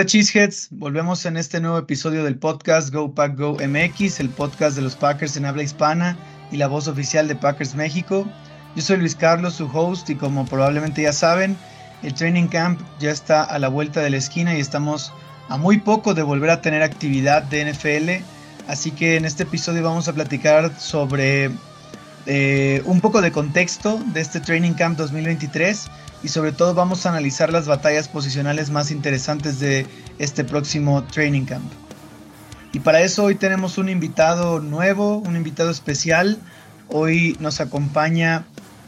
[0.00, 4.74] Hola Cheeseheads, volvemos en este nuevo episodio del podcast Go Pack Go MX, el podcast
[4.74, 6.16] de los Packers en habla hispana
[6.50, 8.26] y la voz oficial de Packers México.
[8.74, 11.54] Yo soy Luis Carlos, su host, y como probablemente ya saben,
[12.02, 15.12] el training camp ya está a la vuelta de la esquina y estamos
[15.50, 18.24] a muy poco de volver a tener actividad de NFL.
[18.68, 21.50] Así que en este episodio vamos a platicar sobre
[22.24, 25.90] eh, un poco de contexto de este Training Camp 2023
[26.22, 29.86] y sobre todo vamos a analizar las batallas posicionales más interesantes de
[30.18, 31.70] este próximo Training Camp.
[32.72, 36.38] Y para eso hoy tenemos un invitado nuevo, un invitado especial.
[36.88, 38.44] Hoy nos acompaña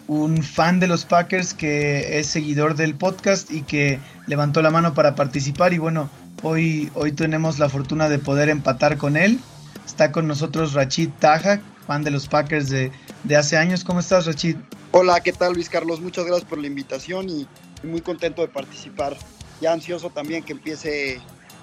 [0.07, 4.95] un fan de los Packers que es seguidor del podcast y que levantó la mano
[4.95, 6.11] para participar y bueno,
[6.43, 9.41] hoy, hoy tenemos la fortuna de poder empatar con él.
[9.87, 12.93] Está con nosotros Rachid Taja, fan de los Packers de,
[13.31, 13.85] hace años.
[13.85, 14.57] ¿Cómo estás, Rachid?
[14.91, 16.01] Hola, ¿qué tal, Luis Carlos?
[16.01, 17.47] Muchas gracias por la invitación y
[17.83, 19.17] muy contento de participar.
[19.61, 21.21] Ya ansioso también que empiece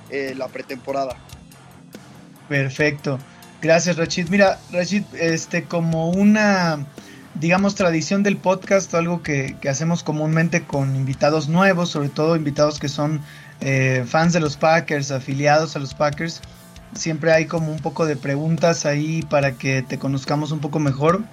[0.09, 1.15] eh, la pretemporada.
[2.47, 3.19] Perfecto.
[3.61, 4.29] Gracias, Rachid.
[4.29, 6.87] Mira, Rachid, este, como una,
[7.35, 12.87] digamos, tradición del podcast, algo que, hacemos comúnmente con invitados nuevos, sobre todo invitados que
[12.87, 13.21] son
[13.59, 16.41] eh, fans de los Packers, afiliados a los Packers,
[16.93, 21.23] siempre hay como un poco de preguntas ahí para que te conozcamos un poco mejor.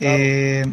[0.00, 0.64] Eh,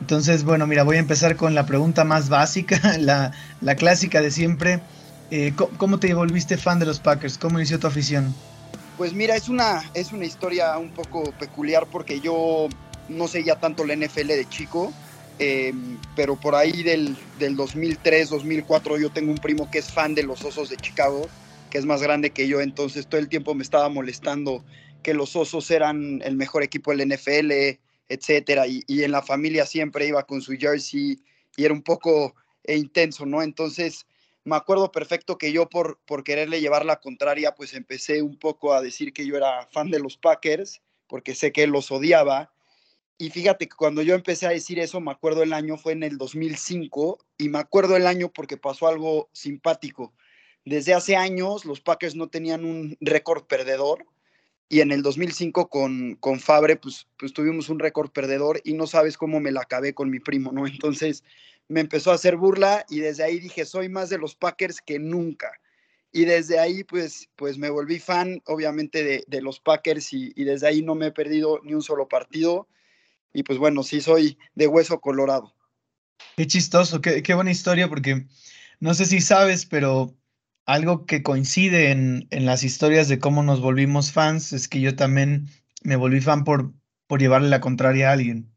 [0.00, 3.32] entonces, bueno, mira, voy a empezar con la pregunta más básica, la,
[3.76, 4.80] clásica de siempre.
[5.30, 7.38] Eh, ¿Cómo te volviste fan de los Packers?
[7.38, 8.34] ¿Cómo inició tu afición?
[8.96, 12.68] Pues mira, es una, es una historia un poco peculiar porque yo
[13.08, 14.92] no seguía tanto la NFL de chico,
[15.38, 20.14] em, pero por ahí del, del 2003, 2004 yo tengo un primo que es fan
[20.14, 21.28] de los Osos de Chicago
[21.70, 24.64] que es más grande que yo, entonces todo el tiempo me estaba molestando
[25.02, 30.06] que los Osos eran el mejor equipo del NFL, etcétera, y, en la familia siempre
[30.06, 31.18] iba con su jersey
[31.56, 32.34] y era un poco
[32.64, 33.42] eh, intenso, ¿no?
[33.42, 34.06] Entonces
[34.44, 38.74] me acuerdo perfecto que yo por, por quererle llevar la contraria, pues empecé un poco
[38.74, 42.52] a decir que yo era fan de los Packers, porque sé que los odiaba.
[43.18, 46.04] Y fíjate que cuando yo empecé a decir eso, me acuerdo el año fue en
[46.04, 50.12] el 2005, y me acuerdo el año porque pasó algo simpático.
[50.64, 54.06] Desde hace años los Packers no tenían un récord perdedor
[54.68, 58.86] y en el 2005 con, con Fabre pues, pues tuvimos un récord perdedor y no
[58.86, 60.66] sabes cómo me la acabé con mi primo, ¿no?
[60.66, 61.22] Entonces
[61.68, 64.98] me empezó a hacer burla y desde ahí dije, soy más de los Packers que
[64.98, 65.52] nunca.
[66.12, 70.66] Y desde ahí pues, pues me volví fan obviamente de, de los Packers y, desde
[70.66, 72.68] ahí no me he perdido ni un solo partido.
[73.32, 75.54] Y pues bueno, sí soy de hueso colorado.
[76.36, 78.26] Qué chistoso, qué, qué buena historia porque
[78.80, 80.14] no sé si sabes, pero
[80.66, 85.48] algo que coincide en, las historias de cómo nos volvimos fans es que yo también
[85.82, 86.72] me volví fan por,
[87.06, 88.50] por llevarle la contraria a alguien.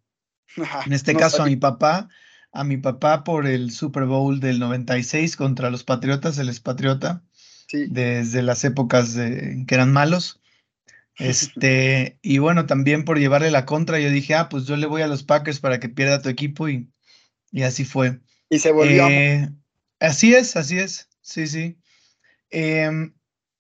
[0.85, 2.09] En este caso a mi papá,
[2.51, 7.21] a mi papá por el Super Bowl del 96 contra los Patriotas, el expatriota,
[7.71, 10.41] desde las épocas en que eran malos.
[11.19, 15.01] Este, y bueno, también por llevarle la contra, yo dije, ah, pues yo le voy
[15.01, 16.89] a los Packers para que pierda tu equipo y,
[17.51, 18.21] y así fue.
[18.49, 19.05] Y se volvió.
[19.09, 19.49] Eh,
[19.99, 21.78] así es, así es, sí, sí.
[22.51, 23.11] Eh,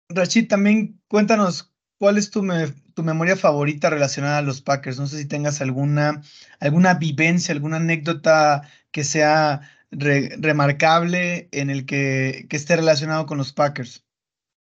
[0.09, 2.45] Rachid, también cuéntanos cuál es tu,
[2.93, 4.99] tu, memoria favorita relacionada a los Packers.
[4.99, 6.21] No sé si tengas alguna,
[6.59, 9.61] alguna vivencia, alguna anécdota que sea
[9.91, 14.03] remarcable en el que, que esté relacionado con los Packers.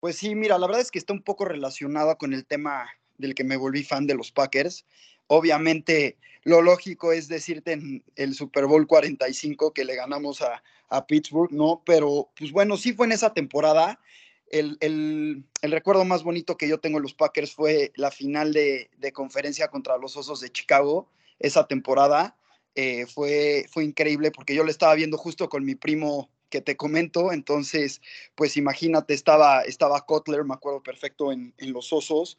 [0.00, 2.88] Pues sí, mira, la verdad es que está un poco relacionada con el tema
[3.18, 4.86] del que me volví fan de los Packers.
[5.26, 11.06] Obviamente, lo lógico es decirte en el Super Bowl 45 que le ganamos a, a
[11.06, 11.82] Pittsburgh, ¿no?
[11.86, 14.00] Pero, pues bueno, sí fue en esa temporada.
[14.48, 18.52] El, el, el, recuerdo más bonito que yo tengo en los Packers fue la final
[18.52, 21.08] de, de conferencia contra los Osos de Chicago,
[21.38, 22.36] esa temporada.
[22.74, 26.76] Eh, fue, fue increíble porque yo lo estaba viendo justo con mi primo que te
[26.76, 28.00] comento, entonces,
[28.34, 32.38] pues imagínate, estaba, estaba Kotler, me acuerdo perfecto, en, en los Osos.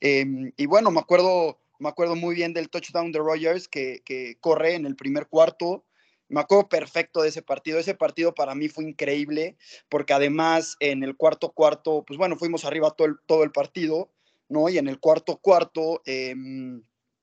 [0.00, 4.38] Em, y bueno, me acuerdo, me acuerdo muy bien del touchdown de Rogers que, que
[4.40, 5.84] corre en el primer cuarto
[6.30, 7.78] me acuerdo perfecto de ese partido.
[7.78, 9.56] Ese partido para mí fue increíble
[9.88, 14.10] porque además en el cuarto cuarto, pues bueno, fuimos arriba todo el, todo el partido,
[14.48, 14.68] ¿no?
[14.68, 16.82] Y en el cuarto cuarto em,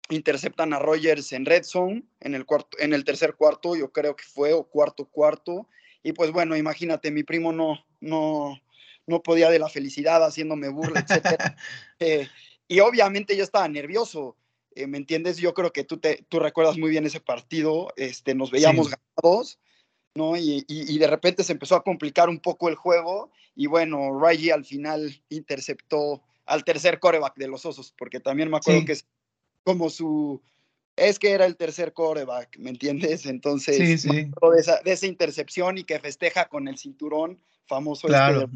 [0.10, 4.16] interceptan a Rogers en red zone, en el, cuarto, en el tercer cuarto, yo creo
[4.16, 5.68] que fue, o cuarto cuarto.
[6.02, 8.58] Y pues bueno, imagínate, mi primo no, no,
[9.06, 11.56] no podía de la felicidad haciéndome burla, etc.
[12.00, 12.28] Eh,
[12.68, 14.36] y obviamente yo estaba nervioso
[14.76, 15.38] eh, ¿me entiendes?
[15.38, 19.60] Yo creo que tú, te, tú recuerdas muy bien ese partido, este, nos veíamos ganados,
[20.16, 20.38] ¿no?
[20.38, 24.52] Y, y, de repente se empezó a complicar un poco el juego y bueno, Raji
[24.52, 29.06] al final interceptó al tercer coreback de los Osos, porque también me acuerdo que es
[29.64, 30.42] como su...
[30.96, 33.26] Es que era el tercer coreback, ¿me entiendes?
[33.26, 34.10] Entonces, sí, sí.
[34.10, 38.08] De, esa, de, esa, intercepción y que festeja con el cinturón famoso.
[38.08, 38.48] Claro.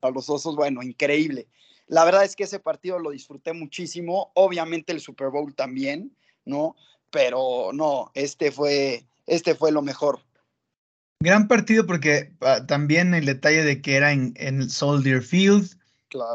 [0.00, 1.48] a los Osos, bueno, increíble.
[1.92, 6.10] La verdad es que ese partido lo disfruté muchísimo, obviamente el Super Bowl también,
[6.46, 6.74] ¿no?
[7.10, 10.20] Pero no, este fue, este fue lo mejor.
[11.20, 15.76] Gran partido porque ah, también el detalle de que era en, en Soldier Field,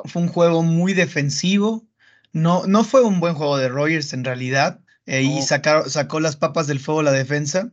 [0.05, 1.87] fue un juego muy defensivo,
[2.33, 6.67] no, no fue un buen juego de Rogers en realidad, eh, y sacó las papas
[6.67, 7.71] del fuego la defensa.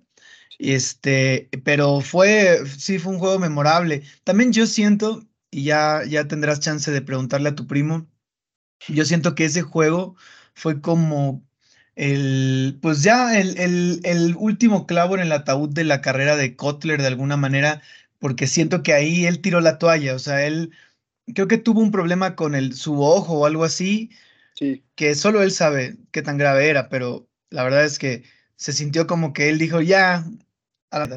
[0.58, 4.04] Este, pero fue, sí, fue un juego memorable.
[4.22, 5.22] También yo siento,
[5.54, 8.08] y ya, ya tendrás chance de preguntarle a tu primo,
[8.88, 10.16] yo siento que ese juego
[10.52, 11.44] fue como
[11.94, 16.56] el, pues ya el, el, el, último clavo en el ataúd de la carrera de
[16.56, 17.82] Kotler de alguna manera,
[18.18, 20.72] porque siento que ahí él tiró la toalla, o sea, él
[21.32, 24.10] creo que tuvo un problema con el, su ojo o algo así,
[24.56, 24.82] sí.
[24.96, 28.24] que solo él sabe qué tan grave era, pero la verdad es que
[28.56, 30.24] se sintió como que él dijo, ya,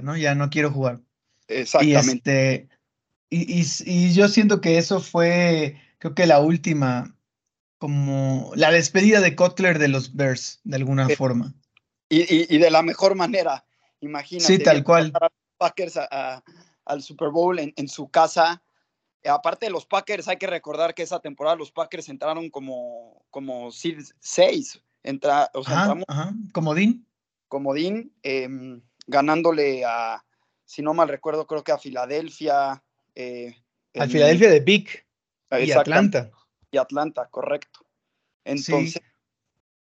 [0.04, 0.16] ¿no?
[0.16, 1.02] Ya no quiero jugar.
[1.48, 1.90] Exactamente.
[1.92, 2.77] Y, este,
[3.30, 7.16] y, y, yo siento que eso fue, creo que la última,
[7.78, 11.54] como la despedida de Kotler de los Bears, de alguna forma.
[12.10, 13.66] Y, y, de la mejor manera,
[14.00, 14.58] imagínate.
[14.58, 15.12] Sí, tal cual.
[15.58, 16.00] Packers
[16.86, 18.62] al Super Bowl en, en su casa
[19.30, 23.72] aparte de los Packers, hay que recordar que esa temporada los Packers entraron como, como
[23.72, 24.82] 6.
[25.04, 27.08] Entra, o sea, ajá, Comodín.
[27.48, 30.24] Comodín, em, ganándole a,
[30.66, 32.84] si no mal recuerdo, creo que a Filadelfia.
[33.20, 33.52] Eh,
[33.96, 35.04] a Filadelfia de Big.
[35.60, 36.30] Y Atlanta.
[36.70, 37.80] Y Atlanta, correcto.
[38.44, 39.02] Entonces,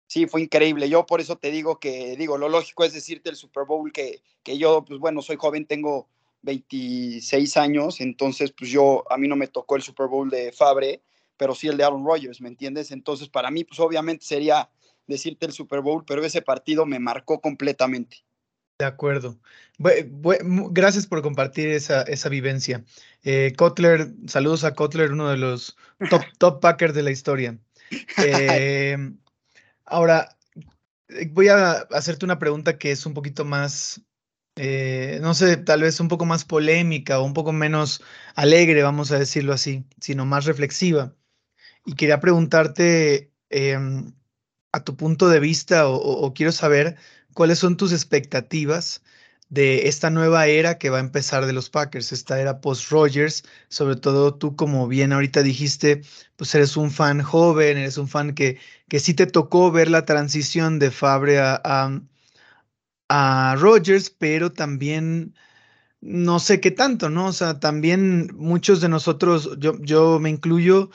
[0.06, 0.26] sí.
[0.26, 0.90] fue increíble.
[0.90, 4.22] Yo por eso te digo que, digo, lo lógico es decirte el Super Bowl que,
[4.42, 6.06] que yo, pues bueno, soy joven, tengo
[6.42, 11.00] 26 años, entonces pues yo, a mí no me tocó el Super Bowl de Fabre,
[11.38, 12.90] pero sí el de Aaron Rodgers, ¿me entiendes?
[12.90, 14.68] Entonces para mí pues obviamente sería
[15.06, 18.18] decirte el Super Bowl, pero ese partido me marcó completamente.
[18.78, 19.38] De acuerdo.
[19.78, 22.84] gracias por compartir esa, esa vivencia.
[23.22, 25.76] Eh, Kotler, saludos a Kotler, uno de los
[26.10, 27.58] top, top Packers de la historia.
[28.16, 28.96] Eh,
[29.84, 30.36] ahora,
[31.30, 34.02] voy a hacerte una pregunta que es un poquito más
[34.56, 38.02] eh, no sé, tal vez un poco más polémica o un poco menos
[38.36, 41.14] alegre, vamos a decirlo así, sino más reflexiva.
[41.86, 44.14] Y quería preguntarte em,
[44.72, 46.96] a tu punto de vista o, quiero saber
[47.34, 49.02] cuáles son tus expectativas
[49.50, 53.96] de esta nueva era que va a empezar de los Packers, esta era post-Rogers, sobre
[53.96, 56.02] todo tú como bien ahorita dijiste,
[56.36, 58.58] pues eres un fan joven, eres un fan que,
[58.88, 61.60] que sí te tocó ver la transición de Fabre a,
[63.08, 65.34] a Rogers, pero también
[66.00, 67.28] no sé qué tanto, ¿no?
[67.28, 70.90] O sea, también muchos de nosotros, yo, yo me incluyo,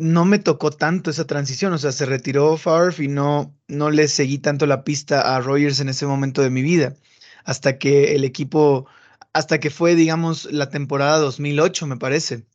[0.00, 4.08] no me tocó tanto esa transición, o sea, se retiró Favre y no, no le
[4.08, 6.96] seguí tanto la pista a Rogers en ese momento de mi vida,
[7.44, 8.86] hasta que el equipo,
[9.34, 12.46] hasta que fue, digamos, la temporada 2008, me parece.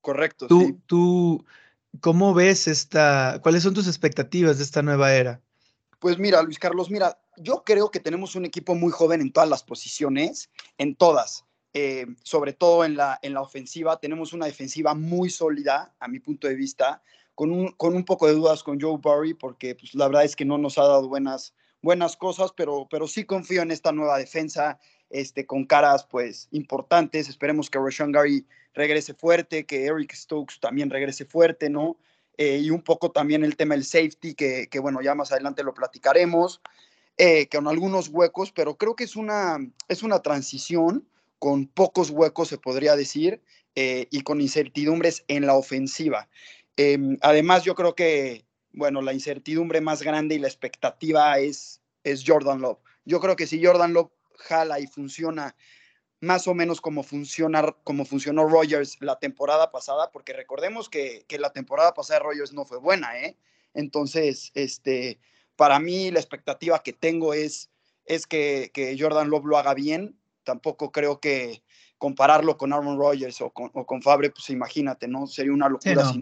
[0.00, 0.46] Correcto.
[0.46, 0.76] Tú, sí.
[0.86, 1.44] tú,
[2.00, 5.42] ¿cómo ves esta, cuáles son tus expectativas de esta nueva era?
[5.98, 9.50] Pues mira, Luis Carlos, mira, yo creo que tenemos un equipo muy joven en todas
[9.50, 11.44] las posiciones, en todas.
[11.76, 16.20] Eh, sobre todo en la, en la ofensiva, tenemos una defensiva muy sólida, a mi
[16.20, 17.02] punto de vista,
[17.34, 20.36] con un, con un poco de dudas con Joe Burry, porque pues, la verdad es
[20.36, 21.52] que no nos ha dado buenas,
[21.82, 24.78] buenas cosas, pero, pero sí confío en esta nueva defensa,
[25.10, 27.28] este, con caras pues importantes.
[27.28, 31.96] Esperemos que Rashawn Gary regrese fuerte, que Eric Stokes también regrese fuerte, ¿no?
[32.36, 35.64] Eh, y un poco también el tema del safety, que, que, bueno, ya más adelante
[35.64, 36.60] lo platicaremos
[37.16, 41.08] eh, con algunos huecos, pero creo que es una, es una transición
[41.44, 43.42] con pocos huecos, se podría decir,
[43.74, 46.26] eh, y con incertidumbres en la ofensiva.
[46.78, 52.24] Em, además, yo creo que, bueno, la incertidumbre más grande y la expectativa es, es
[52.26, 52.78] Jordan Love.
[53.04, 55.54] Yo creo que si Jordan Love jala y funciona
[56.18, 61.38] más o menos como, funciona, como funcionó Rogers la temporada pasada, porque recordemos que, que
[61.38, 63.36] la temporada pasada Rogers no fue buena, ¿eh?
[63.74, 65.18] Entonces, este,
[65.56, 67.68] para mí la expectativa que tengo es,
[68.06, 70.18] es que, Jordan Love lo haga bien.
[70.44, 71.62] Tampoco creo que
[71.98, 75.26] compararlo con Aaron Rodgers o con, Fabre, pues imagínate, ¿no?
[75.26, 76.12] Sería una locura.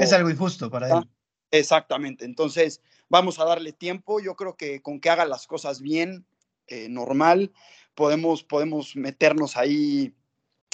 [0.00, 1.08] es algo injusto para él.
[1.50, 2.24] Exactamente.
[2.24, 4.20] Entonces, vamos a darle tiempo.
[4.20, 6.26] Yo creo que con que haga las cosas bien,
[6.66, 7.52] eh, normal,
[7.94, 10.14] podemos, podemos meternos ahí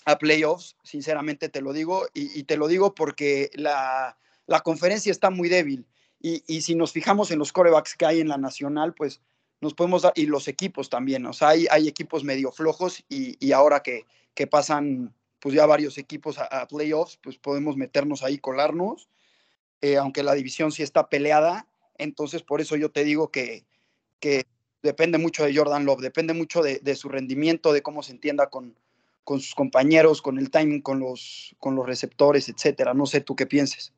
[0.04, 5.30] a playoffs, sinceramente te lo digo, y, te lo digo porque la, la, conferencia está
[5.30, 5.86] muy débil.
[6.20, 9.20] Y, si nos fijamos en los corebacks que hay en la nacional, pues
[9.64, 13.52] nos podemos dar, y los equipos también, o sea, hay, hay equipos medio flojos y,
[13.52, 14.04] ahora que,
[14.34, 19.08] que, pasan pues ya varios equipos a, playoffs, pues podemos meternos ahí, colarnos,
[19.80, 21.66] eh, aunque la división sí está peleada,
[21.98, 23.64] entonces por eso yo te digo que,
[24.20, 24.46] que
[24.82, 28.48] depende mucho de Jordan Love, depende mucho de, de, su rendimiento, de cómo se entienda
[28.48, 28.76] con,
[29.24, 32.94] con sus compañeros, con el timing, con los, con los receptores, etcétera.
[32.94, 33.92] No sé tú qué pienses.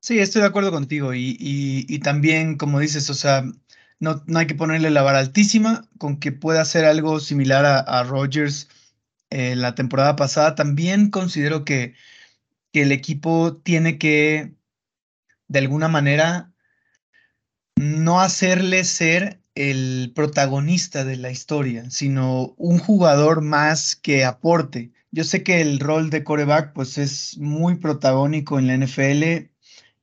[0.00, 3.44] Sí, estoy de acuerdo contigo y, también, como dices, o sea,
[4.00, 7.78] no, no, hay que ponerle la vara altísima con que pueda hacer algo similar a,
[7.80, 8.68] a Rogers
[9.30, 10.54] la temporada pasada.
[10.54, 11.94] También considero que,
[12.72, 14.54] que el equipo tiene que,
[15.48, 16.52] de alguna manera,
[17.76, 24.92] no hacerle ser el protagonista de la historia, sino un jugador más que aporte.
[25.10, 29.50] Yo sé que el rol de coreback pues es muy protagónico en la NFL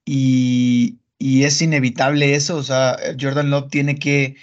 [0.05, 4.35] y, es inevitable eso, o sea, Jordan Love tiene que,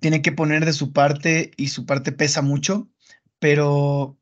[0.00, 2.90] tiene que poner de su parte y su parte pesa mucho,
[3.38, 4.18] pero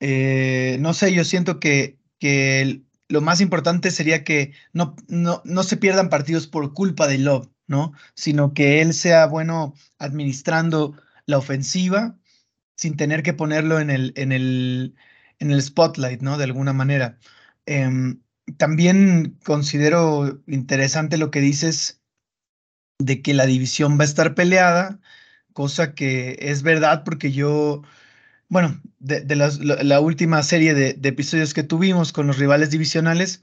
[0.00, 5.62] eh, no sé, yo siento que, que lo más importante sería que no, no, no
[5.62, 7.92] se pierdan partidos por culpa de Love, ¿no?
[8.14, 12.18] Sino que él sea bueno administrando la ofensiva
[12.76, 14.96] sin tener que ponerlo en el, en el,
[15.40, 16.38] en el spotlight, ¿no?
[16.38, 17.18] De alguna manera.
[17.66, 18.22] Em,
[18.56, 22.00] también considero interesante lo que dices
[22.98, 25.00] de que la división va a estar peleada,
[25.52, 27.82] cosa que es verdad porque yo,
[28.48, 33.42] bueno, de, la, última serie de, episodios que tuvimos con los rivales divisionales,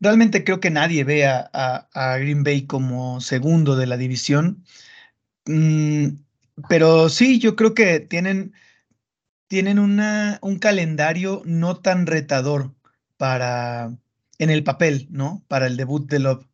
[0.00, 4.64] realmente creo que nadie ve a, Green Bay como segundo de la división.
[5.46, 6.08] Mm,
[6.68, 8.54] pero sí, yo creo que tienen,
[9.48, 12.74] tienen una, un calendario no tan retador
[13.16, 13.96] para
[14.38, 15.44] en el papel, ¿no?
[15.48, 16.46] Para el debut de Love.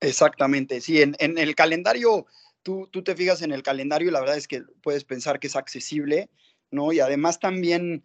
[0.00, 2.26] Exactamente, sí, en, el calendario,
[2.62, 5.48] tú, tú, te fijas en el calendario y la verdad es que puedes pensar que
[5.48, 6.30] es accesible,
[6.70, 6.92] ¿no?
[6.92, 8.02] Y además también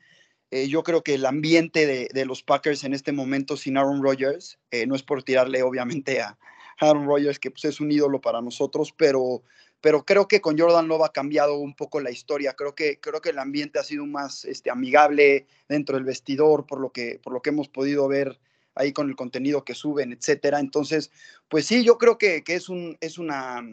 [0.51, 4.59] eh, yo creo que el ambiente de, los Packers en este momento sin Aaron Rodgers,
[4.71, 6.37] eh, no es por tirarle obviamente a
[6.79, 9.43] Aaron Rodgers, que pues, es un ídolo para nosotros, pero,
[9.81, 12.53] pero creo que con Jordan Love ha cambiado un poco la historia.
[12.53, 16.79] Creo que, creo que el ambiente ha sido más este, amigable dentro del vestidor, por
[16.79, 18.39] lo que, por lo que hemos podido ver
[18.75, 20.59] ahí con el contenido que suben, etcétera.
[20.59, 21.11] Entonces,
[21.47, 23.63] pues sí, yo creo que, es, un, es, una,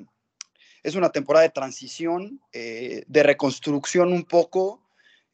[0.83, 4.81] es una temporada de transición, eh, de reconstrucción un poco.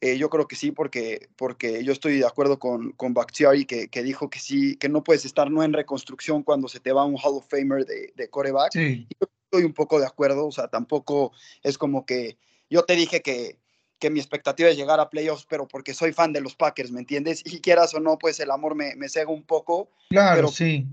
[0.01, 3.89] Eh, yo creo que sí, porque, porque yo estoy de acuerdo con, con Bakhtiari, que,
[3.89, 7.05] que, dijo que sí, que no puedes estar no en reconstrucción cuando se te va
[7.05, 8.71] un Hall of Famer de, de coreback.
[8.71, 9.07] Sí.
[9.19, 11.33] Yo estoy un poco de acuerdo, o sea, tampoco
[11.63, 12.37] es como que
[12.69, 13.57] yo te dije que,
[13.99, 17.01] que mi expectativa es llegar a playoffs, pero porque soy fan de los Packers, ¿me
[17.01, 17.43] entiendes?
[17.45, 19.91] Y quieras o no, pues el amor me, me cega un poco.
[20.09, 20.87] Claro, sí.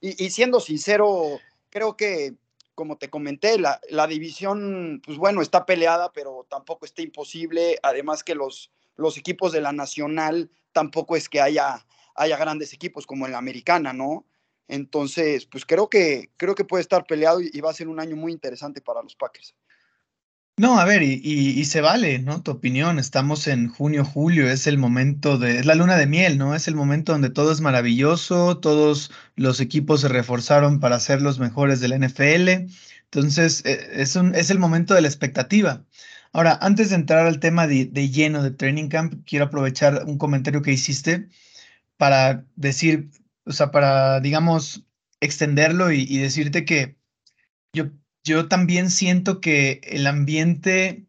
[0.00, 2.34] Y, siendo sincero, creo que,
[2.74, 7.78] como te comenté, la, la, división, pues bueno, está peleada, pero tampoco está imposible.
[7.82, 11.84] Además que los, los equipos de la nacional tampoco es que haya,
[12.14, 14.26] haya grandes equipos como en la americana, ¿no?
[14.68, 18.16] Entonces, pues creo que, creo que puede estar peleado y va a ser un año
[18.16, 19.54] muy interesante para los Packers.
[20.58, 22.42] No, a ver, y, se vale, ¿no?
[22.42, 26.38] Tu opinión, estamos en junio, julio, es el momento de, es la luna de miel,
[26.38, 26.54] ¿no?
[26.54, 31.38] Es el momento donde todo es maravilloso, todos los equipos se reforzaron para ser los
[31.38, 32.48] mejores de la NFL,
[33.04, 35.84] entonces e, es, un, es el momento de la expectativa.
[36.32, 40.62] Ahora, antes de entrar al tema de, lleno de Training Camp, quiero aprovechar un comentario
[40.62, 41.28] que hiciste
[41.98, 43.10] para decir,
[43.44, 44.84] o sea, para, digamos,
[45.20, 46.96] extenderlo y decirte que
[47.74, 47.90] yo
[48.26, 51.06] yo también siento que el ambiente,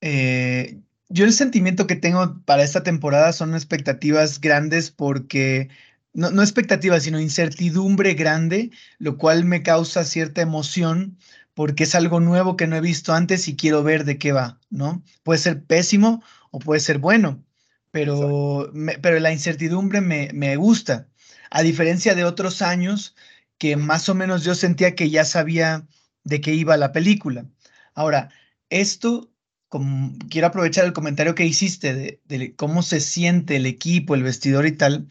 [0.00, 0.80] eh,
[1.10, 5.68] yo el sentimiento que tengo para esta temporada son expectativas grandes porque,
[6.14, 11.18] no, no expectativas, sino incertidumbre grande, lo cual me causa cierta emoción
[11.52, 14.58] porque es algo nuevo que no he visto antes y quiero ver de qué va,
[14.70, 15.02] ¿no?
[15.22, 17.44] Puede ser pésimo o puede ser bueno,
[17.90, 21.08] pero, pero la incertidumbre me, me gusta,
[21.50, 23.14] a diferencia de otros años
[23.58, 25.86] que más o menos yo sentía que ya sabía
[26.26, 27.46] de qué iba la película.
[27.94, 28.30] Ahora,
[28.68, 29.30] esto,
[29.68, 34.66] como, quiero aprovechar el comentario que hiciste de, cómo se siente el equipo, el vestidor
[34.66, 35.08] y tal,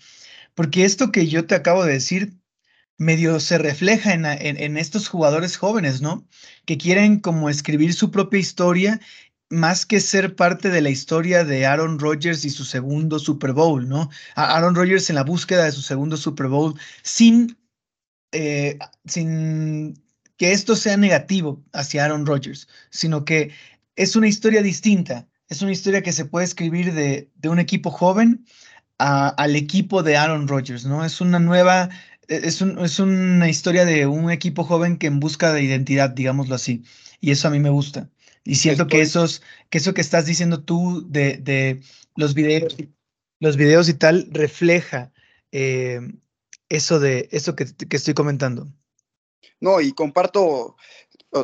[0.55, 2.33] porque esto que yo te acabo de decir
[2.97, 6.25] medio se refleja en, en, estos jugadores jóvenes, ¿no?
[6.65, 9.01] Que quieren como escribir su propia historia
[9.49, 13.87] más que ser parte de la historia de Aaron Rodgers y su segundo Super Bowl,
[13.87, 14.09] ¿no?
[14.35, 17.57] Aaron Rodgers en la búsqueda de su segundo Super Bowl sin,
[18.31, 20.04] eh, sin
[20.37, 23.51] que esto sea negativo hacia Aaron Rodgers, sino que
[23.95, 25.27] es una historia distinta.
[25.47, 28.45] Es una historia que se puede escribir de, un equipo joven
[28.97, 31.05] al equipo de Aaron Rodgers, ¿no?
[31.05, 31.89] Es una nueva,
[32.27, 36.55] e, es, es, una historia de un equipo joven que en busca de identidad, digámoslo
[36.55, 36.83] así.
[37.21, 38.09] Y eso a mí me gusta.
[38.43, 41.81] Y siento que, esos, que eso que estás diciendo tú de,
[42.15, 42.75] los videos,
[43.39, 45.11] los videos y tal refleja
[45.51, 45.99] eh,
[46.69, 48.71] eso de eso que, que estoy comentando.
[49.59, 50.75] No, y comparto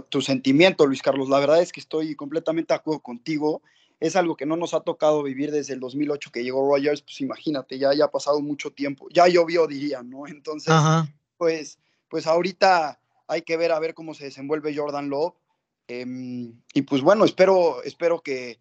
[0.09, 1.29] tu sentimiento, Luis Carlos.
[1.29, 3.61] La verdad es que estoy completamente de acuerdo contigo.
[3.99, 7.21] es algo que no nos ha tocado vivir desde el 2008 que llegó Rogers, pues
[7.21, 10.25] imagínate, ya, ya ha pasado mucho tiempo, ya llovió, diría, ¿no?
[10.27, 10.73] Entonces,
[11.37, 11.77] pues,
[12.09, 15.35] pues ahorita hay que ver a ver cómo se desenvuelve Jordan Love.
[15.87, 18.59] Em, y pues bueno, espero, espero que,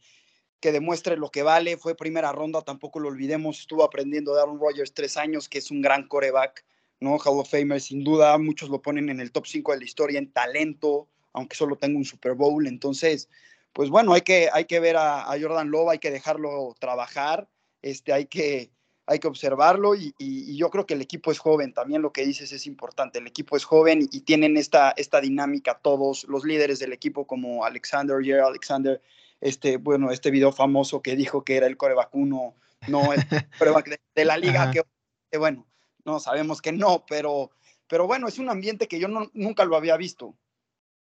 [0.61, 1.76] que demuestre lo que vale.
[1.76, 3.61] Fue primera ronda, tampoco lo olvidemos.
[3.61, 6.64] Estuvo aprendiendo de Aaron Rodgers tres años, que es un gran coreback,
[7.00, 7.16] ¿no?
[7.16, 8.37] Hall of Famer, sin duda.
[8.38, 11.99] Muchos lo ponen en el top 5 de la historia en talento, aunque solo tenga
[11.99, 12.66] un Super Bowl.
[12.66, 13.28] Entonces,
[13.73, 17.49] pues bueno, hay que, hay que ver a, Jordan Love, hay que dejarlo trabajar,
[17.83, 18.71] este, hay, que,
[19.07, 20.12] hay que observarlo y,
[20.57, 23.57] yo creo que el equipo es joven, también lo que dices es importante, el equipo
[23.57, 28.40] es joven y tienen esta, esta dinámica todos, los líderes del equipo como Alexander, Jerry
[28.40, 29.00] Alexander,
[29.40, 32.54] este, bueno, este video famoso que dijo que era el coreback uno,
[32.88, 33.21] no el
[33.59, 35.66] coreback de, la liga, que, bueno,
[36.11, 37.50] no sabemos que no, pero,
[37.87, 40.35] pero bueno, es un ambiente que yo nunca lo había visto.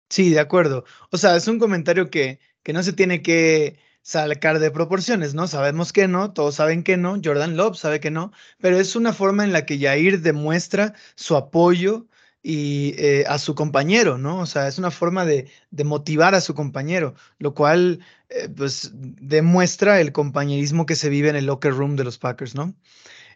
[0.10, 0.86] Sí, de acuerdo.
[1.12, 5.48] O sea, es un comentario que, que no se tiene que sacar de proporciones, ¿no?
[5.48, 9.14] Sabemos que no, todos saben que no, Jordan Love sabe que no, pero es una
[9.14, 12.06] forma en la que Jair demuestra su apoyo
[12.44, 14.38] y eh, a su compañero, ¿no?
[14.38, 15.50] O sea, es una forma de,
[15.84, 18.00] motivar a su compañero, lo cual
[18.30, 22.54] eh, pues demuestra el compañerismo que se vive en el locker room de los Packers,
[22.54, 22.76] ¿no?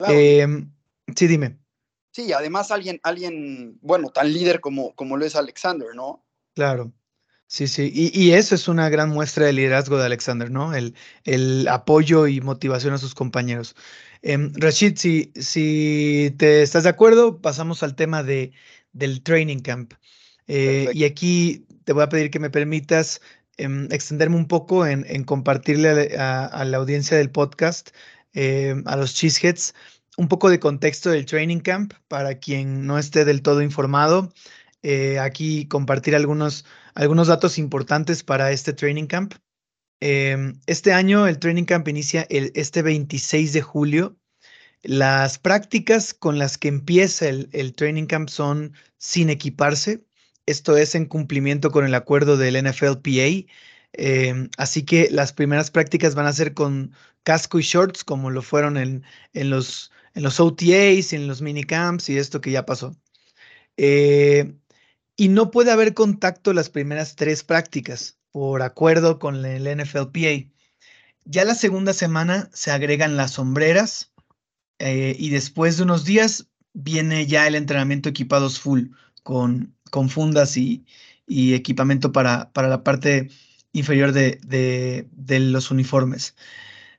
[0.08, 0.72] Em,
[1.16, 1.60] sí, dime.
[2.12, 6.26] Sí, además alguien, alguien, bueno, tan líder como, como lo es Alexander, ¿no?
[6.56, 6.92] Claro.
[7.52, 10.76] Sí, sí, y, eso es una gran muestra de liderazgo de Alexander, ¿no?
[10.76, 13.76] El, el apoyo y motivación a sus compañeros.
[14.22, 18.52] Em, Rashid, si, si te estás de acuerdo, pasamos al tema de,
[18.94, 19.94] del training camp.
[20.48, 23.22] Eh, y aquí te voy a pedir que me permitas
[23.58, 27.90] em, extenderme un poco en, compartirle a, la audiencia del podcast,
[28.34, 29.74] em, a los cheeseheads,
[30.20, 34.34] un poco de contexto del training camp para quien no esté del todo informado.
[34.84, 39.36] Eh, aquí compartir algunos, algunos datos importantes para este training camp.
[40.02, 44.18] Em, este año el training camp inicia el, este 26 de julio
[44.84, 50.06] las prácticas con las que empieza el, training camp son sin equiparse.
[50.46, 53.48] Esto es en cumplimiento con el acuerdo del NFLPA.
[53.94, 58.42] Em, así que las primeras prácticas van a ser con casco y shorts, como lo
[58.42, 59.04] fueron en,
[59.34, 62.94] en los, en los OTAs, en los minicamps y esto que ya pasó.
[63.78, 64.54] Eh,
[65.16, 70.52] y no puede haber contacto las primeras tres prácticas, por acuerdo con el NFLPA.
[71.24, 74.12] Ya la segunda semana se agregan las sombreras,
[74.80, 78.88] eh, y después de unos días viene ya el entrenamiento equipados full
[79.24, 80.86] con, con fundas y,
[81.28, 83.30] equipamiento para, para, la parte
[83.72, 84.38] inferior de,
[85.14, 86.36] de, los uniformes.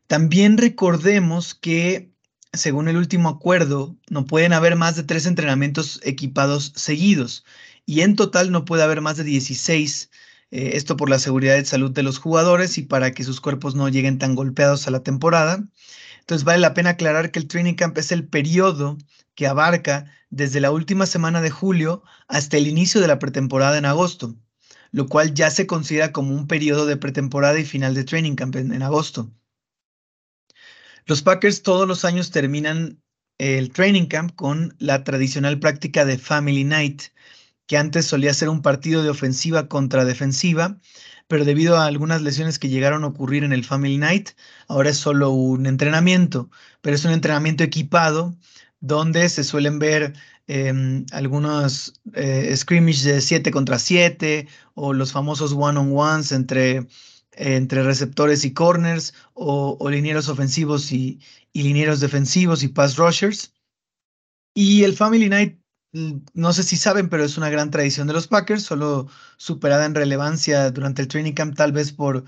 [0.07, 2.10] También recordemos que,
[2.53, 7.45] según el último acuerdo, no pueden haber más de tres entrenamientos equipados seguidos
[7.87, 10.11] y en total no puede haber más de 16.
[10.53, 13.75] Eh, esto por la seguridad de salud de los jugadores y para que sus cuerpos
[13.77, 15.65] no lleguen tan golpeados a la temporada.
[16.21, 18.99] Entonces vale la pena aclarar que el training camp es el periodo
[19.35, 23.85] que abarca desde la última semana de julio hasta el inicio de la pretemporada en
[23.85, 24.37] agosto,
[24.93, 28.57] lo cual ya se considera como un periodo de pretemporada y final de training camp
[28.57, 29.31] en, agosto.
[31.07, 33.01] Los Packers todos los años terminan
[33.39, 37.05] el training camp con la tradicional práctica de Family Night,
[37.67, 40.79] que antes solía ser un partido de ofensiva contra defensiva,
[41.29, 44.31] pero debido a algunas lesiones que llegaron a ocurrir en el Family Night,
[44.69, 46.51] ahora es solo un entrenamiento,
[46.83, 48.37] pero es un entrenamiento equipado
[48.81, 50.15] donde se suelen ver
[50.49, 56.87] em, algunos eh, scrimmages de 7 contra 7 o los famosos one-on-ones entre,
[57.33, 61.21] entre receptores y corners o, o linieros ofensivos y,
[61.53, 63.53] y linieros defensivos y pass rushers.
[64.55, 65.61] Y el Family Night
[65.93, 69.87] Mm, no sé si saben, pero es una gran tradición de los Packers, solo superada
[69.87, 72.25] en relevancia durante el training camp, tal vez por,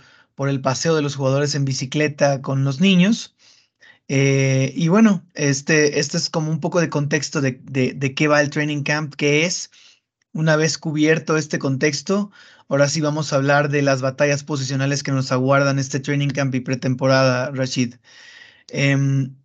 [0.48, 3.36] el paseo de los jugadores en bicicleta con los niños.
[4.08, 8.40] Eh, y bueno, este, este es como un poco de contexto de, de, qué va
[8.40, 9.70] el training camp, qué es.
[10.32, 12.32] Una vez cubierto este contexto,
[12.72, 16.54] ahora sí vamos a hablar de las batallas posicionales que nos aguardan este training camp
[16.54, 17.96] y pretemporada, Rashid.
[18.68, 19.36] Em,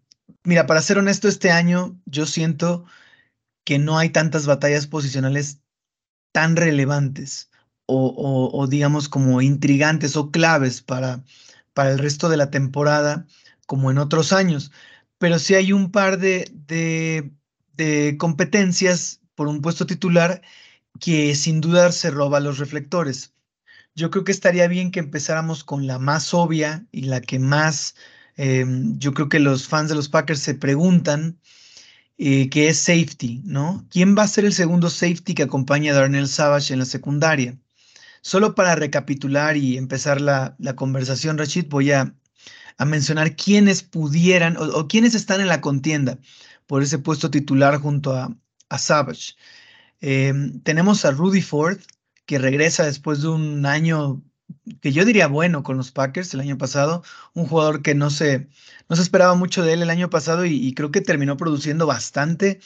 [0.46, 2.86] mira, para ser honesto, este año yo siento
[3.66, 5.60] que no hay tantas batallas posicionales
[6.32, 7.50] tan relevantes
[7.86, 11.22] o, digamos como intrigantes o claves para,
[11.74, 13.26] para el resto de la temporada
[13.66, 14.72] como en otros años.
[15.18, 16.50] Pero sí hay un par de,
[17.76, 20.42] de, competencias por un puesto titular
[21.00, 23.34] que sin duda se roba los reflectores.
[23.96, 27.96] Yo creo que estaría bien que empezáramos con la más obvia y la que más
[28.36, 31.40] em, yo creo que los fans de los Packers se preguntan
[32.18, 33.86] eh, que es safety, ¿no?
[33.92, 37.58] ¿Quién va a ser el segundo safety que acompaña a Darnell Savage en la secundaria?
[38.28, 42.14] solo para recapitular y empezar la, conversación, Rachid, voy a,
[42.86, 46.20] mencionar quiénes pudieran o, quiénes están en la contienda
[46.68, 48.36] por ese puesto titular junto a,
[48.78, 49.36] Savage.
[50.02, 51.80] Em, tenemos a Rudy Ford,
[52.26, 54.22] que regresa después de un año
[54.82, 58.48] que yo diría bueno con los Packers el año pasado, un jugador que no se,
[58.90, 62.60] no se esperaba mucho de él el año pasado y, creo que terminó produciendo bastante,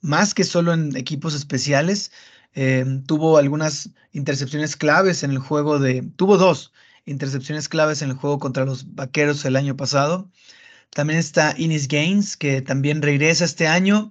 [0.00, 2.12] más que solo en equipos especiales.
[2.54, 6.72] Eh, tuvo algunas intercepciones claves en el juego de, tuvo dos
[7.06, 10.30] intercepciones claves en el juego contra los Vaqueros el año pasado.
[10.90, 14.10] También está Inis Gaines, que también regresa este año,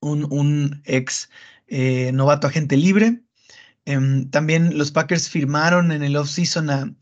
[0.00, 1.28] un, un ex
[1.70, 3.22] eh, novato agente libre.
[3.86, 6.94] Em, también los Packers firmaron en el offseason a,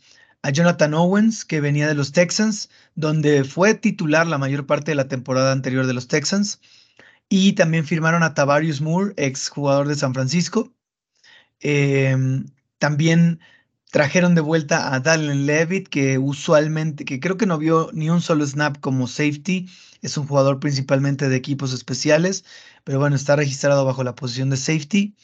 [0.42, 4.94] a Jonathan Owens, que venía de los Texans, donde fue titular la mayor parte de
[4.94, 6.60] la temporada anterior de los Texans.
[7.28, 10.72] Y también firmaron a Tavarius Moore, ex jugador de San Francisco.
[11.60, 12.46] Em,
[12.78, 13.40] también
[13.90, 18.20] trajeron de vuelta a Dallin Levitt, que usualmente, que creo que no vio ni un
[18.20, 19.66] solo snap como safety.
[20.02, 22.44] Es un jugador principalmente de equipos especiales,
[22.84, 25.14] pero bueno, está registrado bajo la posición de safety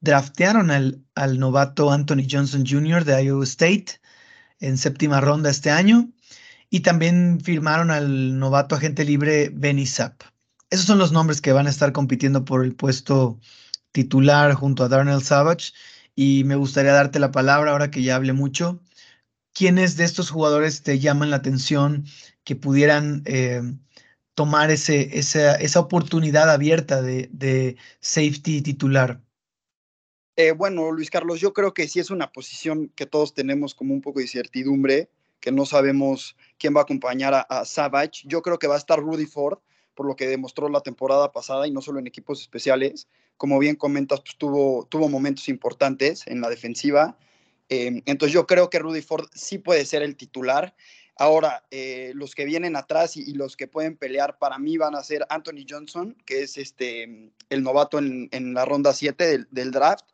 [0.00, 3.04] draftearon al, al, novato Anthony Johnson Jr.
[3.04, 4.00] de Iowa State
[4.60, 6.08] en séptima ronda este año
[6.70, 10.22] y también firmaron al novato agente libre Benny Sapp.
[10.70, 13.40] Esos son los nombres que van a estar compitiendo por el puesto
[13.92, 15.72] titular junto a Darnell Savage
[16.14, 18.80] y me gustaría darte la palabra ahora que ya hablé mucho.
[19.54, 22.04] ¿Quiénes de estos jugadores te llaman la atención
[22.44, 23.62] que pudieran eh,
[24.38, 29.20] tomar ese, esa, esa, oportunidad abierta de, de safety titular?
[30.36, 33.94] Eh, bueno, Luis Carlos, yo creo que sí es una posición que todos tenemos como
[33.94, 38.22] un poco de incertidumbre, que no sabemos quién va a acompañar a, Savage.
[38.26, 39.58] Yo creo que va a estar Rudy Ford,
[39.96, 43.08] por lo que demostró la temporada pasada y no solo en equipos especiales.
[43.38, 47.18] Como bien comentas, pues tuvo, tuvo momentos importantes en la defensiva.
[47.70, 50.76] Eh, entonces yo creo que Rudy Ford sí puede ser el titular.
[51.20, 55.02] Ahora, eh, los que vienen atrás y, los que pueden pelear para mí van a
[55.02, 60.04] ser Anthony Johnson, que es este, el novato en, la ronda 7 del, draft,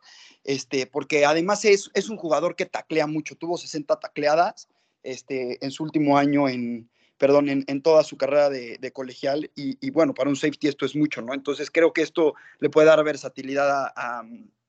[0.45, 4.67] este, porque además es, es, un jugador que taclea mucho, tuvo 60 tacleadas
[5.03, 6.89] este, en su último año en,
[7.19, 11.21] perdón, en, toda su carrera de, colegial y, bueno, para un safety esto es mucho,
[11.21, 11.35] ¿no?
[11.35, 14.25] Entonces creo que esto le puede dar versatilidad a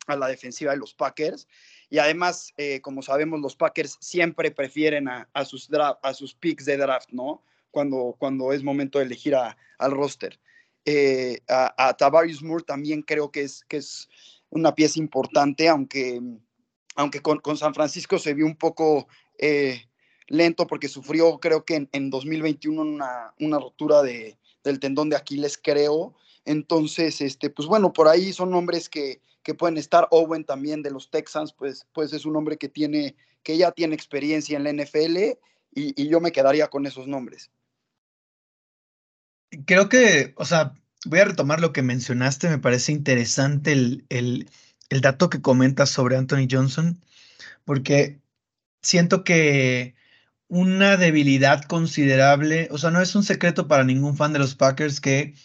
[0.07, 1.47] la defensiva de los Packers.
[1.89, 7.09] Y además, eh, como sabemos, los Packers siempre prefieren a, sus, a picks de draft,
[7.11, 7.43] ¿no?
[7.71, 10.39] Cuando, cuando es momento de elegir al roster.
[10.85, 14.07] Eh, a, a, Tavarius Moore también creo que es, que es
[14.49, 16.21] una pieza importante, aunque,
[16.95, 19.87] aunque con, San Francisco se vio un poco eh,
[20.27, 25.59] lento porque sufrió, creo que en, 2021, una, una rotura de, del tendón de Aquiles,
[25.61, 26.15] creo.
[26.45, 30.07] Entonces, este, pues bueno, por ahí son nombres que, que pueden estar.
[30.09, 33.93] Owen también de los Texans, pues, pues es un hombre que tiene, que ya tiene
[33.93, 35.37] experiencia en la NFL
[35.73, 37.51] y, yo me quedaría con esos nombres.
[39.67, 40.73] Creo que, o sea,
[41.05, 44.49] voy a retomar lo que mencionaste, me parece interesante el, el,
[44.89, 46.99] el dato que comentas sobre Anthony Johnson,
[47.65, 48.19] porque
[48.81, 49.93] siento que
[50.47, 54.99] una debilidad considerable, o sea, no es un secreto para ningún fan de los Packers
[54.99, 55.35] que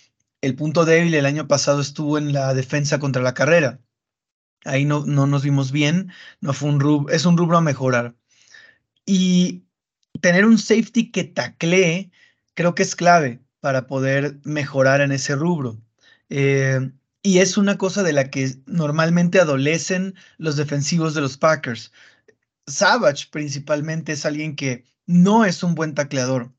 [0.40, 3.78] el punto débil el año pasado estuvo en la defensa contra la carrera.
[4.64, 8.14] Ahí no, no nos vimos bien, no fue un rubro, es un rubro a mejorar.
[9.06, 9.64] Y
[10.20, 12.10] tener un safety que taclee,
[12.54, 15.80] creo que es clave para poder mejorar en ese rubro.
[16.28, 16.90] Eh,
[17.22, 21.92] y es una cosa de la que normalmente adolecen los defensivos de los Packers.
[22.66, 26.52] Savage principalmente es alguien que no es un buen tacleador.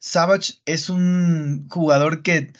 [0.00, 2.52] Savage es un jugador que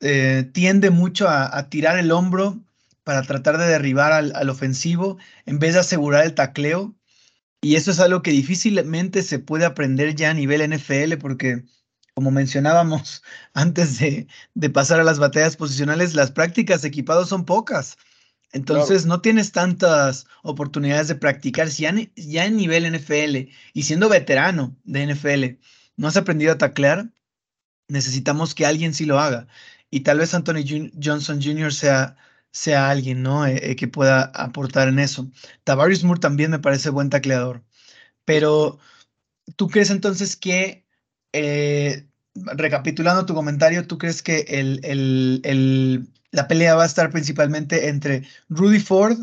[0.00, 2.62] eh, tiende mucho a, tirar el hombro
[3.08, 5.16] para tratar de derribar al, ofensivo
[5.46, 6.94] en vez de asegurar el tacleo.
[7.62, 11.64] Y eso es algo que difícilmente se puede aprender ya a nivel NFL porque,
[12.12, 13.22] como mencionábamos
[13.54, 14.26] antes de,
[14.74, 17.96] pasar a las batallas posicionales, las prácticas equipados son pocas.
[18.52, 21.70] Entonces no tienes tantas oportunidades de practicar.
[21.70, 25.44] Si ya, ya en nivel NFL y siendo veterano de NFL
[25.96, 27.10] no has aprendido a taclear,
[27.88, 29.48] necesitamos que alguien sí lo haga.
[29.90, 31.72] Y tal vez Anthony Johnson Jr.
[31.72, 32.18] sea
[32.58, 33.46] sea alguien, ¿no?
[33.46, 35.30] Eh, eh, que pueda aportar en eso.
[35.64, 37.62] Tavarius Moore también me parece buen tacleador.
[38.24, 38.78] Pero,
[39.56, 40.86] ¿tú crees entonces que,
[41.32, 48.24] eh, recapitulando tu comentario, ¿tú crees que el, la pelea va a estar principalmente entre
[48.48, 49.18] Rudy Ford,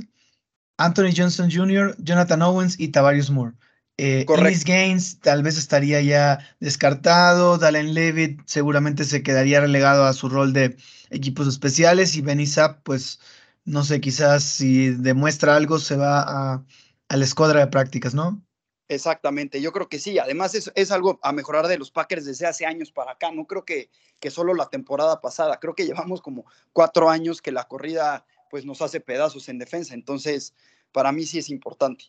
[0.78, 3.56] Anthony Johnson Jr., Jonathan Owens y Tavarius Moore?
[3.98, 7.58] Eh, Gaines tal vez estaría ya descartado.
[7.58, 10.76] Dalen Levitt seguramente se quedaría relegado a su rol de
[11.10, 12.16] equipos especiales.
[12.16, 12.46] Y Benny
[12.84, 13.20] pues
[13.64, 16.66] no sé, quizás si demuestra algo se va a,
[17.08, 18.42] a la escuadra de prácticas, ¿no?
[18.88, 20.20] Exactamente, yo creo que sí.
[20.20, 23.32] Además, es, es, algo a mejorar de los Packers desde hace años para acá.
[23.32, 25.60] No creo que, que solo la temporada pasada.
[25.60, 29.96] Creo que llevamos como cuatro años que la corrida pues nos hace pedazos en defensa.
[29.96, 30.54] Entonces,
[30.92, 32.06] para mí sí es importante.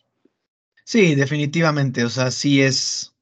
[0.91, 2.03] Sí, definitivamente.
[2.03, 3.13] O sea, sí es.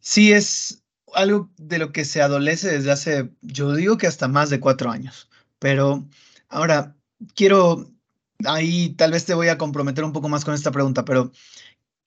[0.00, 0.82] Sí es
[1.14, 4.90] algo de lo que se adolece desde hace, yo digo que hasta más de cuatro
[4.90, 5.28] años.
[5.58, 6.08] Pero
[6.48, 6.96] ahora,
[7.34, 7.90] quiero,
[8.44, 11.32] ahí tal vez te voy a comprometer un poco más con esta pregunta, pero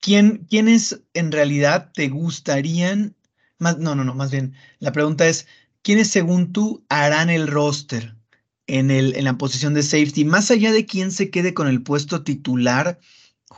[0.00, 3.16] ¿quién, ¿quiénes en realidad te gustarían?
[3.58, 5.46] Más, no, no, no, más bien, la pregunta es,
[5.82, 8.16] ¿quiénes según tú harán el roster
[8.66, 10.24] en, el, en la posición de safety?
[10.24, 13.00] Más allá de quién se quede con el puesto titular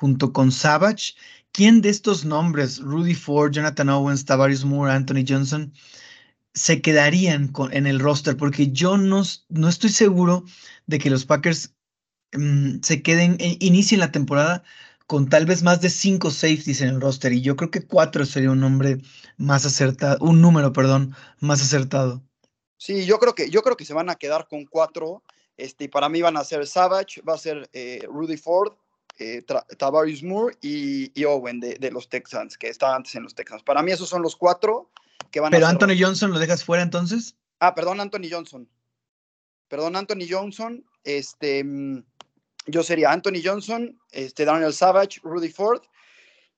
[0.01, 1.15] junto con Savage,
[1.53, 5.73] ¿quién de estos nombres, Rudy Ford, Jonathan Owens, Tavares Moore, Anthony Johnson,
[6.55, 8.37] se quedarían en el roster?
[8.37, 10.45] Porque yo no, no estoy seguro
[10.87, 11.75] de que los Packers
[12.35, 14.63] um, se queden, e, inicien la temporada
[15.07, 18.25] con tal vez más de cinco safeties en el roster y yo creo que cuatro
[18.25, 19.03] sería un nombre
[19.37, 22.23] más acertado, un número, perdón, más acertado.
[22.79, 25.23] Sí, yo creo que yo creo que se van a quedar con cuatro.
[25.59, 28.73] Este, para mí van a ser Savage, va a ser eh, Rudy Ford,
[29.21, 29.45] eh,
[29.77, 33.63] Tavarius Moore y, y Owen de, de, los Texans, que estaba antes en los Texans.
[33.63, 34.91] Para mí esos son los cuatro
[35.31, 35.75] que van ¿Pero a ser...
[35.75, 37.37] Anthony Johnson lo dejas fuera entonces?
[37.61, 38.67] Ah, perdón, Anthony Johnson.
[39.69, 40.85] Perdón, Anthony Johnson.
[41.05, 41.65] Este,
[42.67, 45.83] yo sería Anthony Johnson, este, Daniel Savage, Rudy Ford.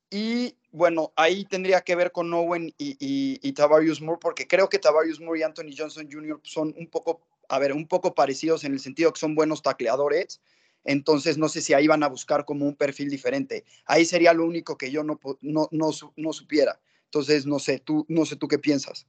[0.09, 4.68] Y bueno, ahí tendría que ver con Owen y, y, y Tavarius Moore, porque creo
[4.68, 6.40] que Tavarius Moore y Anthony Johnson Jr.
[6.44, 10.40] son un poco, a ver, un poco parecidos en el sentido que son buenos tacleadores.
[10.84, 13.64] Entonces, no sé si ahí van a buscar como un perfil diferente.
[13.86, 16.80] Ahí sería lo único que yo no, no, no, no supiera.
[17.04, 19.06] Entonces, no sé, tú, no sé tú qué piensas.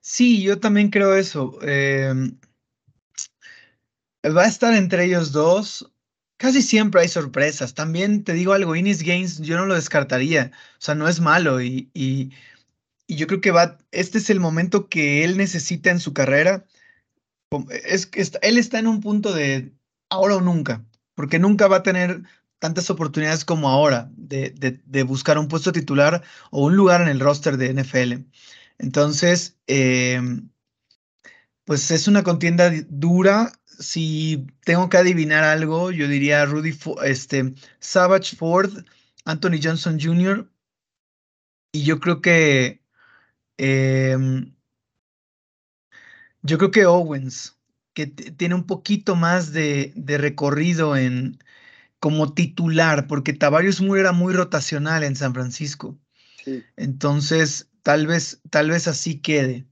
[0.00, 1.58] Sí, yo también creo eso.
[1.62, 2.12] Eh,
[4.24, 5.92] va a estar entre ellos dos.
[6.36, 7.74] Casi siempre hay sorpresas.
[7.74, 10.50] También te digo algo, Innis Gaines yo no lo descartaría.
[10.78, 12.30] O sea, no es malo y, y,
[13.08, 16.66] yo creo que va, este es el momento que él necesita en su carrera.
[17.84, 19.72] Es que él está en un punto de
[20.12, 22.22] ahora o nunca, porque nunca va a tener
[22.58, 24.50] tantas oportunidades como ahora de,
[24.84, 28.24] de, buscar un puesto titular o un lugar en el roster de NFL.
[28.78, 30.20] Entonces, eh,
[31.64, 38.36] pues es una contienda dura si tengo que adivinar algo, yo diría Rudy, este, Savage
[38.36, 38.84] Ford,
[39.24, 40.48] Anthony Johnson Jr.
[41.72, 42.80] Y yo creo que,
[43.58, 44.16] eh,
[46.42, 47.56] yo creo que Owens,
[47.94, 51.38] que tiene un poquito más de, de, recorrido en
[52.00, 55.98] como titular, porque Tavarius Moore era muy rotacional en San Francisco.
[56.44, 56.64] Sí.
[56.76, 59.66] Entonces, tal vez, tal vez así quede.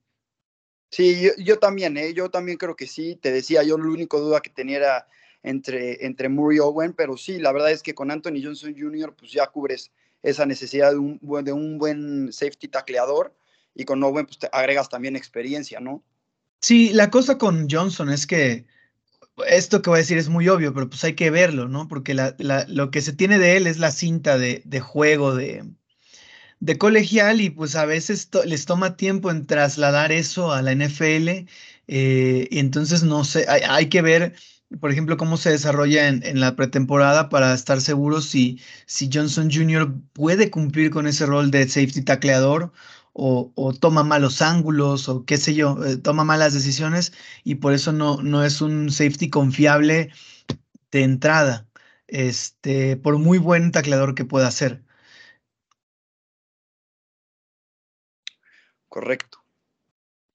[0.90, 2.14] Sí, yo, yo, también, ¿eh?
[2.14, 3.16] yo también creo que sí.
[3.16, 5.08] Te decía, yo la única duda que tenía era
[5.42, 9.14] entre, entre Moore y Owen, pero sí, la verdad es que con Anthony Johnson Jr.
[9.16, 9.90] pues ya cubres
[10.22, 13.34] esa necesidad de un, de un buen safety tacleador
[13.74, 16.02] y con Owen pues te agregas también experiencia, ¿no?
[16.60, 18.66] Sí, la cosa con Johnson es que
[19.48, 21.88] esto que voy a decir es muy obvio, pero pues hay que verlo, ¿no?
[21.88, 25.64] Porque lo que se tiene de él es la cinta de, juego de,
[26.78, 31.46] colegial y pues a veces les toma tiempo en trasladar eso a la NFL
[31.88, 34.34] eh, y entonces no sé, hay, que ver,
[34.80, 39.50] por ejemplo, cómo se desarrolla en, en, la pretemporada para estar seguros si, si Johnson
[39.50, 39.92] Jr.
[40.12, 42.72] puede cumplir con ese rol de safety tacleador
[43.22, 47.12] o, toma malos ángulos o qué sé yo, eh, toma malas decisiones
[47.44, 50.10] y por eso no, no es un safety confiable
[50.90, 51.68] de entrada,
[52.08, 54.82] este, por muy buen tacleador que pueda ser.
[58.88, 59.44] Correcto.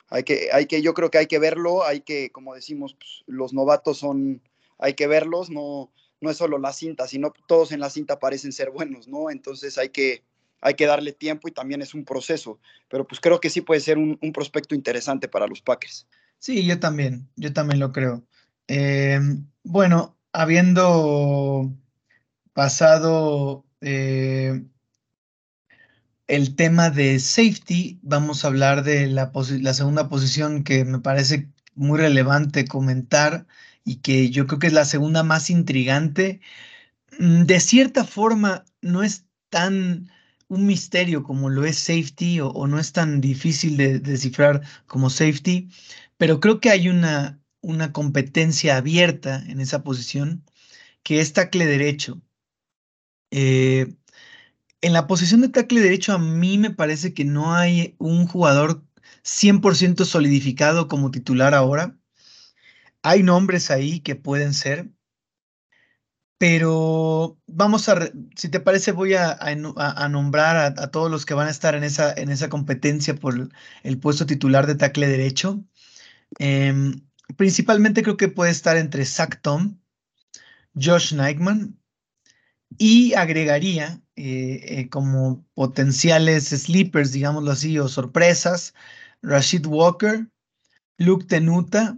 [0.10, 3.24] Hay que, hay que, yo creo que hay que verlo, hay que, como decimos, pues,
[3.26, 4.44] los novatos son,
[4.78, 8.54] hay que verlos, no, no es solo la cinta, sino todos en la cinta parecen
[8.54, 9.32] ser buenos, ¿no?
[9.32, 10.24] Entonces hay que,
[10.66, 13.82] hay que darle tiempo y también es un proceso, pero pues creo que sí puede
[13.82, 16.08] ser un, prospecto interesante para los Packers.
[16.40, 18.26] Sí, yo también, yo también lo creo.
[18.68, 19.20] Eh,
[19.64, 21.72] bueno, habiendo
[22.54, 24.64] pasado eh,
[26.26, 31.48] el tema de safety, vamos a hablar de la, la, segunda posición que me parece
[31.76, 33.46] muy relevante comentar
[33.84, 36.42] y que yo creo que es la segunda más intrigante.
[37.20, 40.10] Mm, de cierta forma, no es tan
[40.48, 45.10] un misterio como lo es safety o, no es tan difícil de, de, descifrar como
[45.10, 45.70] safety,
[46.18, 50.46] pero creo que hay una, una competencia abierta en esa posición
[51.04, 52.22] que es tackle derecho.
[53.32, 53.96] Eh,
[54.82, 58.86] en la posición de tackle derecho a mí me parece que no hay un jugador
[59.24, 61.98] 100% solidificado como titular ahora.
[63.02, 64.90] Hay nombres ahí que pueden ser,
[66.38, 69.38] Pero vamos a, si te parece, voy a,
[70.10, 73.50] nombrar a, todos los que van a estar en esa, en esa competencia por
[73.84, 75.64] el, puesto titular de tackle derecho.
[76.40, 77.02] Em,
[77.38, 79.80] principalmente creo que puede estar entre Zach Tom,
[80.76, 81.80] Josh Nightman
[82.78, 88.74] y agregaría eh, eh, como potenciales sleepers, digámoslo así, o sorpresas,
[89.22, 90.28] Rashid Walker,
[90.98, 91.98] Luke Tenuta,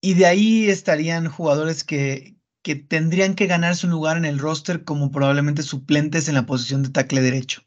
[0.00, 4.84] y de ahí estarían jugadores que, que tendrían que ganarse un lugar en el roster
[4.84, 7.62] como probablemente suplentes en la posición de tackle derecho,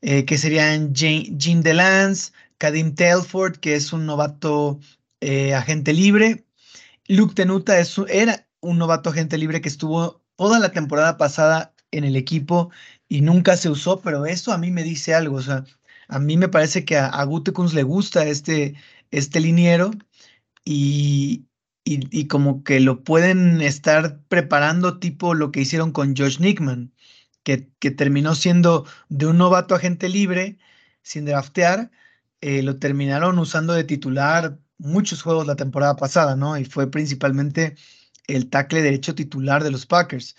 [0.00, 4.80] eh, que serían Jim DeLance, Kadim Telford, que es un novato
[5.20, 6.44] eh, agente libre,
[7.08, 12.04] Luke Tenuta es, era un novato agente libre que estuvo toda la temporada pasada en
[12.04, 12.70] el equipo
[13.08, 15.64] y nunca se usó, pero eso a mí me dice algo, o sea,
[16.08, 18.74] a mí me parece que a, a le gusta este,
[19.10, 19.90] este liniero
[20.64, 21.44] y,
[21.84, 26.92] y, como que lo pueden estar preparando tipo lo que hicieron con Josh Nickman,
[27.42, 30.58] que, que terminó siendo de un novato agente libre
[31.02, 31.90] sin draftear,
[32.40, 36.56] eh, lo terminaron usando de titular muchos juegos la temporada pasada, ¿no?
[36.58, 37.76] Y fue principalmente
[38.26, 40.36] el tackle derecho titular de los Packers.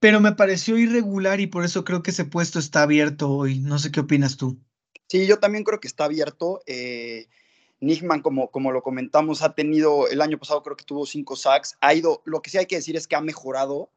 [0.00, 3.60] Pero me pareció irregular y por eso creo que ese puesto está abierto hoy.
[3.60, 4.60] No sé qué opinas tú.
[5.08, 6.60] Sí, yo también creo que está abierto.
[6.66, 7.28] Eh,
[7.82, 11.76] Nickman, como, como lo comentamos, ha tenido, el año pasado creo que tuvo cinco sacks,
[11.80, 13.90] ha ido, lo que sí hay que decir es que ha mejorado,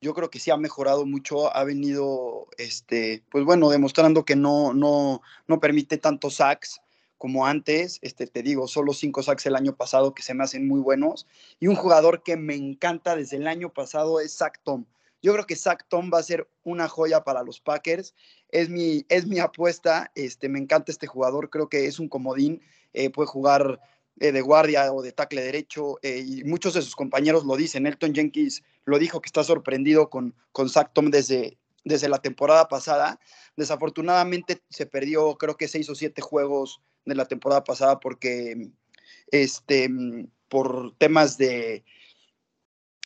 [0.00, 4.74] yo creo que sí ha mejorado mucho, ha venido, este, pues bueno, demostrando que no,
[4.74, 6.80] no, no permite tantos sacks
[7.16, 10.66] como antes, este, te digo, solo cinco sacks el año pasado que se me hacen
[10.66, 11.26] muy buenos,
[11.60, 14.84] y un jugador que me encanta desde el año pasado es Zach Tom.
[15.20, 18.14] Yo creo que Zach Tom va a ser una joya para los Packers.
[18.50, 20.12] Es mi, es mi apuesta.
[20.14, 21.50] Este, me encanta este jugador.
[21.50, 22.62] Creo que es un comodín.
[22.92, 23.80] Eh, puede jugar
[24.20, 27.86] eh, de guardia o de tackle derecho, eh, y muchos de sus compañeros lo dicen.
[27.86, 33.20] Elton Jenkins lo dijo que está sorprendido con, con Tom desde, desde la temporada pasada.
[33.56, 38.70] Desafortunadamente se perdió, creo que seis o siete juegos de la temporada pasada porque
[39.30, 39.88] este,
[40.48, 41.84] por temas de,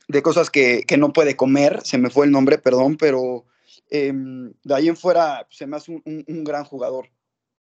[0.08, 3.44] de cosas que, no puede comer, se me fue el nombre, perdón, pero
[3.90, 7.10] em, de ahí en fuera se me hace un, un gran jugador.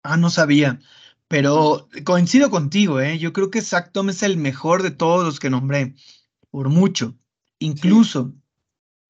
[0.05, 0.79] Ah, no sabía.
[1.35, 3.19] Pero coincido contigo, ¿eh?
[3.19, 5.97] Yo creo que Zach Tom es el mejor de todos los que nombré,
[6.53, 7.19] por mucho.
[7.59, 8.33] Incluso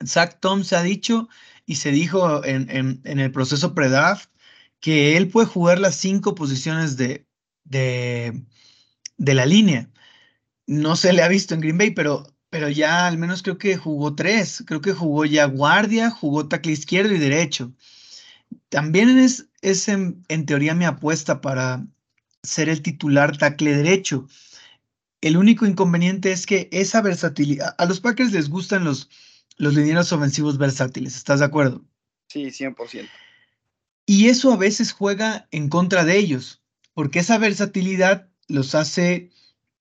[0.02, 1.28] Zach Tom se ha dicho
[1.66, 2.70] y se dijo en,
[3.04, 4.30] en, el proceso pre-draft
[4.80, 7.26] que él puede jugar las cinco posiciones de,
[7.64, 8.42] de,
[9.18, 9.90] de, la línea.
[10.66, 13.76] No se le ha visto en Green Bay, pero, pero ya al menos creo que
[13.76, 14.64] jugó tres.
[14.66, 17.74] Creo que jugó ya guardia, jugó tackle izquierdo y derecho.
[18.70, 21.86] También es, es en teoría mi apuesta para,
[22.44, 24.28] ser el titular tackle derecho.
[25.20, 29.08] El único inconveniente es que esa versatilidad, a los Packers les gustan los,
[29.56, 31.82] los linieros ofensivos versátiles, ¿estás de acuerdo?
[32.28, 33.08] Sí, 100%.
[34.06, 39.30] Y eso a veces juega en contra de ellos, porque esa versatilidad los hace,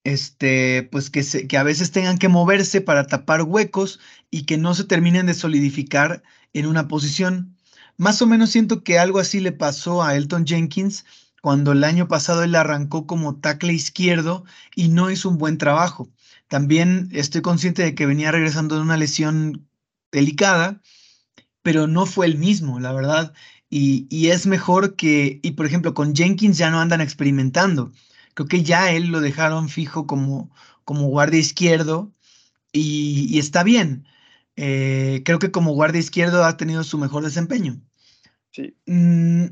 [0.06, 4.00] este, pues que, se, que a veces tengan que moverse para tapar huecos
[4.32, 6.24] y que no se terminen de solidificar
[6.54, 7.58] en una posición.
[7.98, 11.04] Más o menos siento que algo así le pasó a Elton Jenkins
[11.44, 14.46] cuando el año pasado él arrancó como tackle izquierdo
[14.78, 16.10] y no hizo un buen trabajo.
[16.48, 19.68] También estoy consciente de que venía regresando de una lesión
[20.10, 20.82] delicada,
[21.62, 23.34] pero no fue el mismo, la verdad.
[23.70, 27.92] Y, es mejor que, y por ejemplo, con Jenkins ya no andan experimentando.
[28.36, 30.50] Creo que ya él lo dejaron fijo como,
[30.86, 32.14] como guardia izquierdo
[32.72, 34.08] y, está bien.
[34.56, 37.82] Eh, creo que como guardia izquierdo ha tenido su mejor desempeño.
[38.52, 38.78] Sí.
[38.86, 39.48] Mm,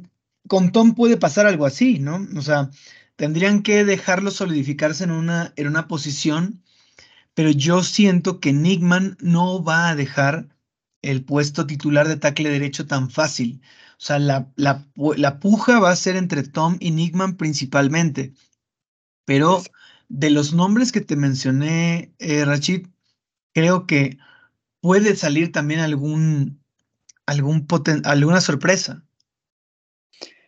[0.51, 2.27] con Tom puede pasar algo así, ¿no?
[2.35, 2.71] O sea,
[3.15, 6.61] tendrían que dejarlo solidificarse en una, en una posición,
[7.33, 10.49] pero yo siento que Nickman no va a dejar
[11.01, 13.61] el puesto titular de tackle derecho tan fácil.
[13.93, 18.33] O sea, la, la, puja va a ser entre Tom y Nickman principalmente.
[19.23, 19.63] Pero
[20.09, 22.87] de los nombres que te mencioné, eh, Rachid,
[23.53, 24.17] creo que
[24.81, 26.61] puede salir también algún,
[27.25, 27.65] algún
[28.03, 29.05] alguna sorpresa.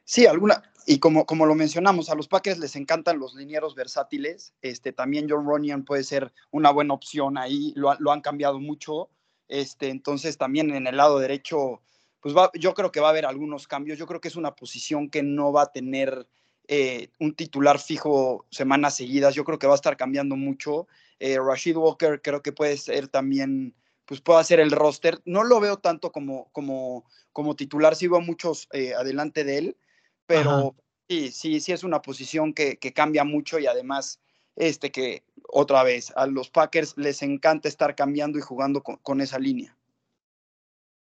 [0.06, 4.54] Sí, alguna, y como, como lo mencionamos, a los Packers les encantan los linieros versátiles.
[4.62, 9.10] Este, también John Ronian puede ser una buena opción ahí, lo, lo, han cambiado mucho.
[9.48, 11.82] Este, entonces también en el lado derecho,
[12.20, 13.98] pues va, yo creo que va a haber algunos cambios.
[13.98, 16.28] Yo creo que es una posición que no va a tener
[16.68, 19.36] eh, un titular fijo semanas seguidas.
[19.36, 20.88] Yo creo que va a estar cambiando mucho.
[21.20, 23.74] Eh, Rashid Walker creo que puede ser también,
[24.06, 25.22] pues puede hacer el roster.
[25.24, 29.78] No lo veo tanto como, como, como titular, sí veo muchos eh, adelante de él
[30.26, 30.76] pero
[31.10, 34.20] sí, sí, sí es una posición que, cambia mucho y además,
[34.56, 39.40] este, que otra vez, a los Packers les encanta estar cambiando y jugando con, esa
[39.40, 39.78] línea.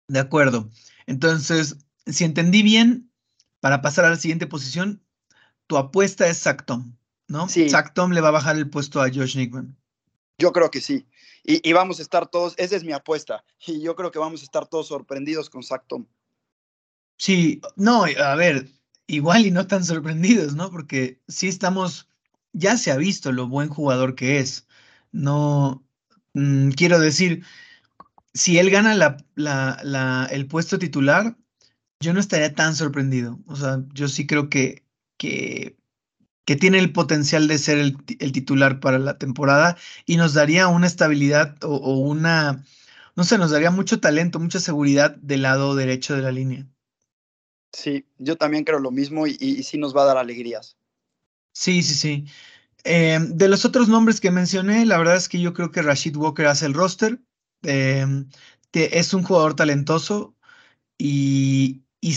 [0.07, 0.69] De acuerdo.
[1.05, 3.11] Entonces, si entendí bien,
[3.59, 5.03] para pasar a la siguiente posición,
[5.67, 6.95] tu apuesta es Zach Tom,
[7.27, 7.49] ¿no?
[7.49, 7.69] Sí.
[7.69, 9.75] Zach Tom le va a bajar el puesto a Josh Nickman.
[10.37, 11.07] Yo creo que sí.
[11.49, 13.45] Y, vamos a estar todos, esa es mi apuesta.
[13.65, 16.05] Y yo creo que vamos a estar todos sorprendidos con Zach Tom.
[17.17, 18.67] Sí, no, a ver,
[19.07, 20.69] igual y no tan sorprendidos, ¿no?
[20.71, 22.09] Porque sí estamos,
[22.53, 24.67] ya se ha visto lo buen jugador que es.
[25.11, 25.85] No,
[26.33, 27.43] mm, quiero decir,
[28.33, 31.37] si él gana la, la, el puesto titular,
[31.99, 33.39] yo no estaría tan sorprendido.
[33.47, 34.85] O sea, yo sí creo que,
[35.17, 35.77] que,
[36.45, 37.97] que tiene el potencial de ser el,
[38.31, 42.63] titular para la temporada y nos daría una estabilidad o, una,
[43.15, 46.67] no sé, nos daría mucho talento, mucha seguridad del lado derecho de la línea.
[47.77, 50.75] Sí, yo también creo lo mismo y, sí nos va a dar alegrías.
[51.53, 52.25] Sí, sí, sí.
[52.83, 56.15] Em, de los otros nombres que mencioné, la verdad es que yo creo que Rashid
[56.15, 57.21] Walker hace el roster.
[57.61, 58.29] Em,
[58.73, 60.35] es un jugador talentoso
[60.97, 62.13] y, y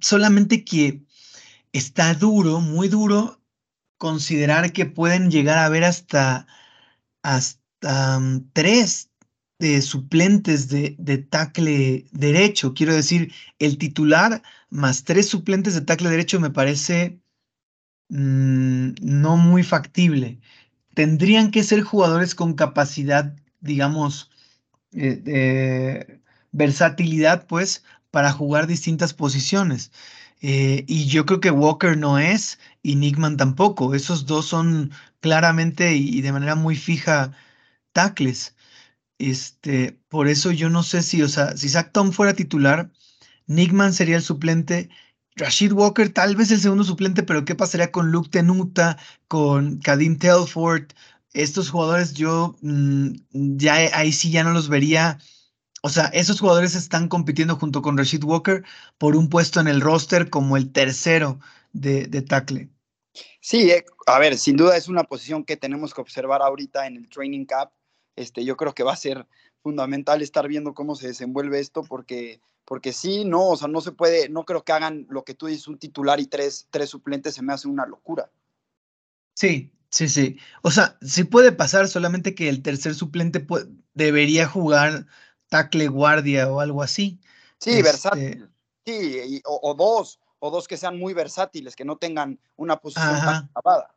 [0.00, 1.02] solamente que
[1.72, 3.42] está duro, muy duro,
[3.98, 6.46] considerar que pueden llegar a haber hasta,
[7.22, 9.10] hasta mm, tres
[9.82, 12.74] suplentes de, de tackle derecho.
[12.74, 17.20] Quiero decir, el titular más tres suplentes de tackle derecho me parece
[18.08, 20.40] mm, no muy factible.
[20.94, 24.30] Tendrían que ser jugadores con capacidad, digamos,
[24.92, 26.20] eh,
[26.52, 29.90] versatilidad, pues, para jugar distintas posiciones.
[30.40, 33.94] Eh, y yo creo que Walker no es y Nickman tampoco.
[33.94, 37.32] Esos dos son claramente y, de manera muy fija
[37.92, 38.54] tackles.
[39.18, 42.90] Este, por eso yo no sé si, o sea, si Zach Tom fuera titular,
[43.46, 44.90] Nickman sería el suplente.
[45.36, 48.98] Rashid Walker tal vez el segundo suplente, pero ¿qué pasaría con Luke Tenuta,
[49.28, 50.92] con Kadim Telford?
[51.32, 55.18] Estos jugadores yo mm, ya ahí sí ya no los vería.
[55.82, 58.64] O sea, esos jugadores están compitiendo junto con Rashid Walker
[58.98, 61.40] por un puesto en el roster como el tercero
[61.72, 62.70] de, de tackle.
[63.40, 66.96] Sí, eh, a ver, sin duda es una posición que tenemos que observar ahorita en
[66.96, 67.72] el training cap.
[68.16, 69.26] Este, yo creo que va a ser
[69.62, 73.92] fundamental estar viendo cómo se desenvuelve esto porque porque sí, no, o sea, no se
[73.92, 77.34] puede, no creo que hagan lo que tú dices, un titular y tres, tres suplentes,
[77.34, 78.30] se me hace una locura.
[79.34, 80.38] Sí, sí, sí.
[80.62, 83.46] O sea, sí puede pasar, solamente que el tercer suplente
[83.92, 85.06] debería jugar
[85.48, 87.20] tackle guardia o algo así.
[87.58, 88.48] Sí, este versátil.
[88.86, 93.94] Sí, o, dos, o dos que sean muy versátiles, que no tengan una posición acabada.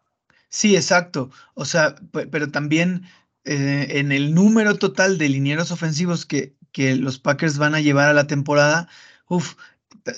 [0.49, 1.30] Sí, exacto.
[1.55, 3.03] O sea, pero también
[3.47, 8.09] eh, en el número total de linieros ofensivos que, que los Packers van a llevar
[8.09, 8.87] a la temporada,
[9.27, 9.55] uf,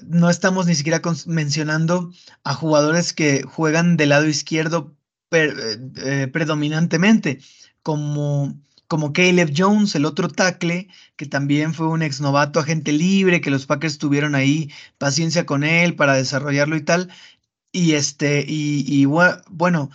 [0.06, 2.12] no estamos ni siquiera mencionando
[2.44, 4.96] a jugadores que juegan del lado izquierdo
[5.32, 7.40] eh, eh, predominantemente,
[7.84, 13.42] como, como Caleb Jones, el otro tackle, que también fue un ex novato agente libre,
[13.42, 17.10] que los Packers tuvieron ahí paciencia con él para desarrollarlo y tal.
[17.72, 19.92] Y este, y, bueno,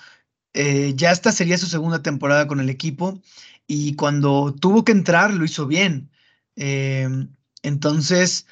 [0.54, 3.20] eh, ya esta sería su segunda temporada con el equipo.
[3.66, 6.10] Y cuando tuvo que entrar, lo hizo bien.
[6.56, 7.28] Em,
[7.62, 8.46] entonces,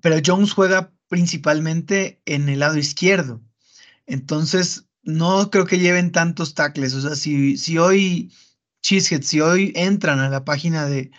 [0.00, 3.40] pero Jones juega principalmente en el lado izquierdo.
[4.06, 6.94] Entonces, no creo que lleven tantos tackles.
[6.94, 8.32] O sea, si, si hoy,
[8.82, 11.10] Cheesehead, si hoy entran a la página de,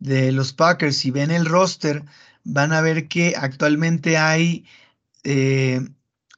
[0.00, 2.04] de los Packers y ven el roster,
[2.44, 4.66] van a ver que actualmente hay
[5.24, 5.80] eh,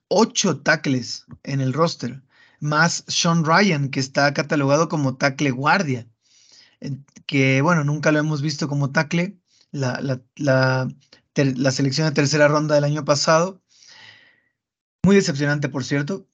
[0.08, 2.22] ocho tackles en el roster,
[2.64, 6.08] más Sean Ryan, que está catalogado como tackle guardia.
[7.26, 9.38] Que bueno, nunca lo hemos visto como tackle,
[9.70, 10.00] la,
[10.36, 13.62] la, selección de tercera ronda del año pasado.
[15.02, 16.26] Muy decepcionante, por cierto,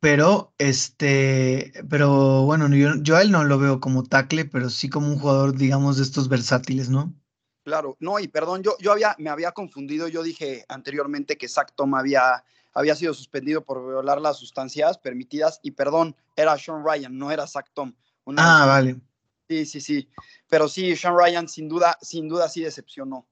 [0.00, 5.08] pero este, pero bueno, yo, a él no lo veo como tackle, pero sí como
[5.08, 7.14] un jugador, digamos, de estos versátiles, ¿no?
[7.64, 11.72] Claro, no, y perdón, yo, yo había, me había confundido, yo dije anteriormente que Zach
[11.74, 12.44] Tom había,
[12.74, 17.46] había sido suspendido por violar las sustancias permitidas, y perdón, era Sean Ryan, no era
[17.46, 17.94] Zach Tom.
[18.36, 19.00] ah, vale.
[19.48, 20.08] Sí, sí, sí.
[20.48, 23.26] Pero sí, Sean Ryan sin duda, sin duda sí decepcionó.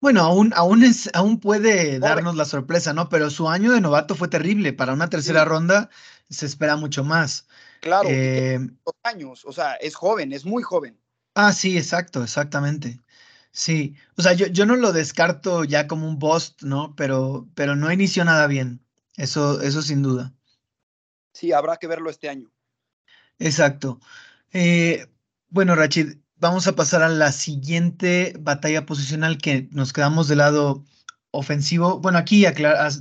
[0.00, 3.10] Bueno, aún, aún, es, aún puede darnos la sorpresa, ¿no?
[3.10, 4.72] Pero su año de novato fue terrible.
[4.72, 5.90] Para una tercera ronda
[6.30, 7.46] se espera mucho más.
[7.82, 8.58] Claro, eh,
[9.02, 10.98] años, o sea, es joven, es muy joven.
[11.34, 12.98] Ah, sí, exacto, exactamente.
[13.52, 16.94] Sí, o sea, yo, yo no lo descarto ya como un bust, ¿no?
[16.94, 18.80] Pero, pero no inició nada bien.
[19.16, 20.32] Eso, eso sin duda.
[21.32, 22.50] Sí, habrá que verlo este año.
[23.38, 24.00] Exacto.
[24.52, 25.06] Eh,
[25.48, 30.84] bueno, Rachid, vamos a pasar a la siguiente batalla posicional que nos quedamos del lado
[31.30, 32.00] ofensivo.
[32.00, 32.44] Bueno, aquí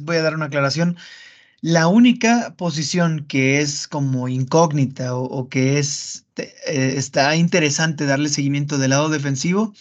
[0.01, 0.97] voy a dar una aclaración.
[1.61, 6.25] La única posición que es como incógnita o, que es
[6.65, 9.73] está interesante darle seguimiento del lado defensivo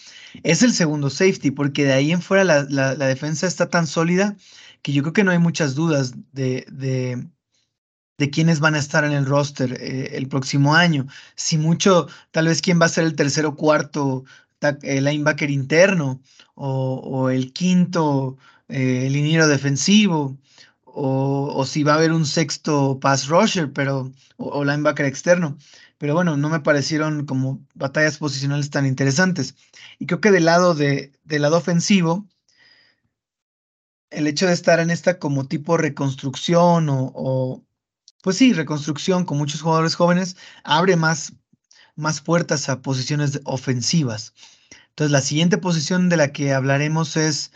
[0.43, 4.35] es el segundo safety, porque de ahí en fuera la, defensa está tan sólida
[4.81, 9.11] que yo creo que no hay muchas dudas de, de, quiénes van a estar en
[9.11, 11.07] el roster eh, el próximo año.
[11.35, 14.23] Si mucho, tal vez quién va a ser el tercer o cuarto
[14.81, 16.21] el linebacker interno
[16.55, 18.37] o, el quinto
[18.67, 20.37] eh, liniero defensivo
[20.83, 25.57] o, si va a haber un sexto pass rusher, pero, o, linebacker externo.
[25.99, 29.55] Pero bueno, no me parecieron como batallas posicionales tan interesantes.
[29.99, 32.25] Y creo que del lado, de, del lado ofensivo,
[34.09, 37.63] el hecho de estar en esta como tipo reconstrucción o,
[38.23, 41.33] pues sí, reconstrucción con muchos jugadores jóvenes, abre más,
[41.95, 44.33] más puertas a posiciones ofensivas.
[44.91, 47.51] Entonces, la siguiente posición de la que hablaremos es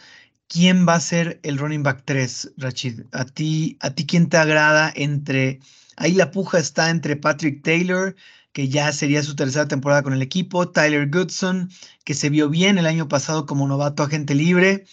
[0.49, 3.03] ¿quién va a ser el running back 3, Rachid?
[3.13, 5.61] ¿A ti, a ti quién te agrada entre...
[5.95, 8.15] Ahí la puja está entre Patrick Taylor,
[8.51, 11.69] que ya sería su tercera temporada con el equipo, Tyler Goodson,
[12.03, 14.85] que se vio bien el año pasado como novato agente libre,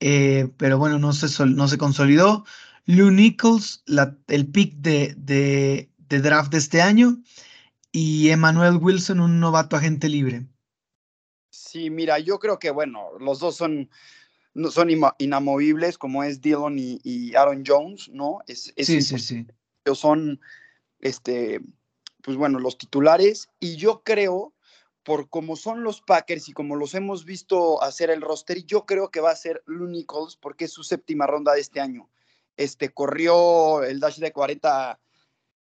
[0.00, 2.44] eh, pero bueno, no se, no se consolidó.
[2.86, 3.84] Lou Nichols,
[4.28, 7.22] el pick de, de, de draft de este año,
[7.92, 10.46] y Emmanuel Wilson, un novato agente libre.
[11.50, 13.88] Sí, mira, yo creo que, bueno, los dos son
[14.70, 18.40] son inamovibles como es Dillon y, Aaron Jones, ¿no?
[18.46, 19.46] Es, sí, sí, sí.
[19.94, 20.40] Son,
[21.00, 21.60] este,
[22.22, 24.54] pues bueno, los titulares y yo creo,
[25.02, 29.10] por como son los Packers y como los hemos visto hacer el roster, yo creo
[29.10, 32.08] que va a ser Lou Nichols porque es su séptima ronda de este año.
[32.56, 35.00] Este, corrió el dash de 40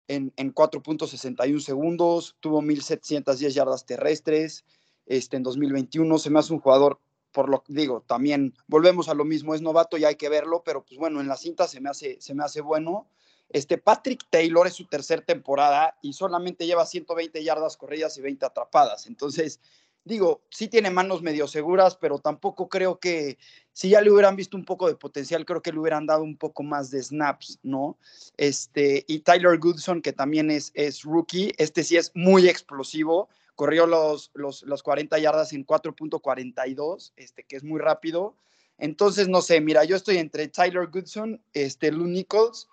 [0.08, 4.64] en, en 4.61 segundos, tuvo 1.710 yardas terrestres
[5.06, 6.18] este, en 2021.
[6.18, 7.00] Se me hace un jugador
[7.30, 10.62] por lo que digo, también volvemos a lo mismo, es novato y hay que verlo,
[10.64, 13.08] pero pues bueno, en la cinta se me hace, se me hace bueno.
[13.51, 18.44] Este Patrick Taylor es su tercera temporada y solamente lleva 120 yardas corridas y 20
[18.46, 19.07] atrapadas.
[19.07, 19.61] Entonces,
[20.05, 23.38] digo, sí tiene manos medio seguras, pero tampoco creo que
[23.72, 26.36] si ya le hubieran visto un poco de potencial, creo que le hubieran dado un
[26.36, 27.96] poco más de snaps, ¿no?
[28.36, 33.28] Este, y Tyler Goodson, que también es, es rookie, este sí es muy explosivo
[33.59, 38.36] corrió los, los, 40 yardas en 4.42, este, que es muy rápido.
[38.78, 42.68] Entonces, no sé, mira, yo estoy entre Tyler Goodson, este, Lou Nichols,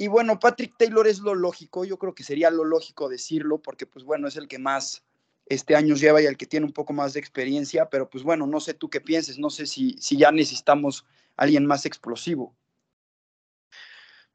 [0.00, 3.84] y bueno, Patrick Taylor es lo lógico, yo creo que sería lo lógico decirlo, porque
[3.84, 5.02] pues bueno, es el que más
[5.44, 8.46] este, años lleva y el que tiene un poco más de experiencia, pero pues bueno,
[8.46, 11.04] no sé tú qué pienses, no sé si, si ya necesitamos
[11.36, 12.56] alguien más explosivo.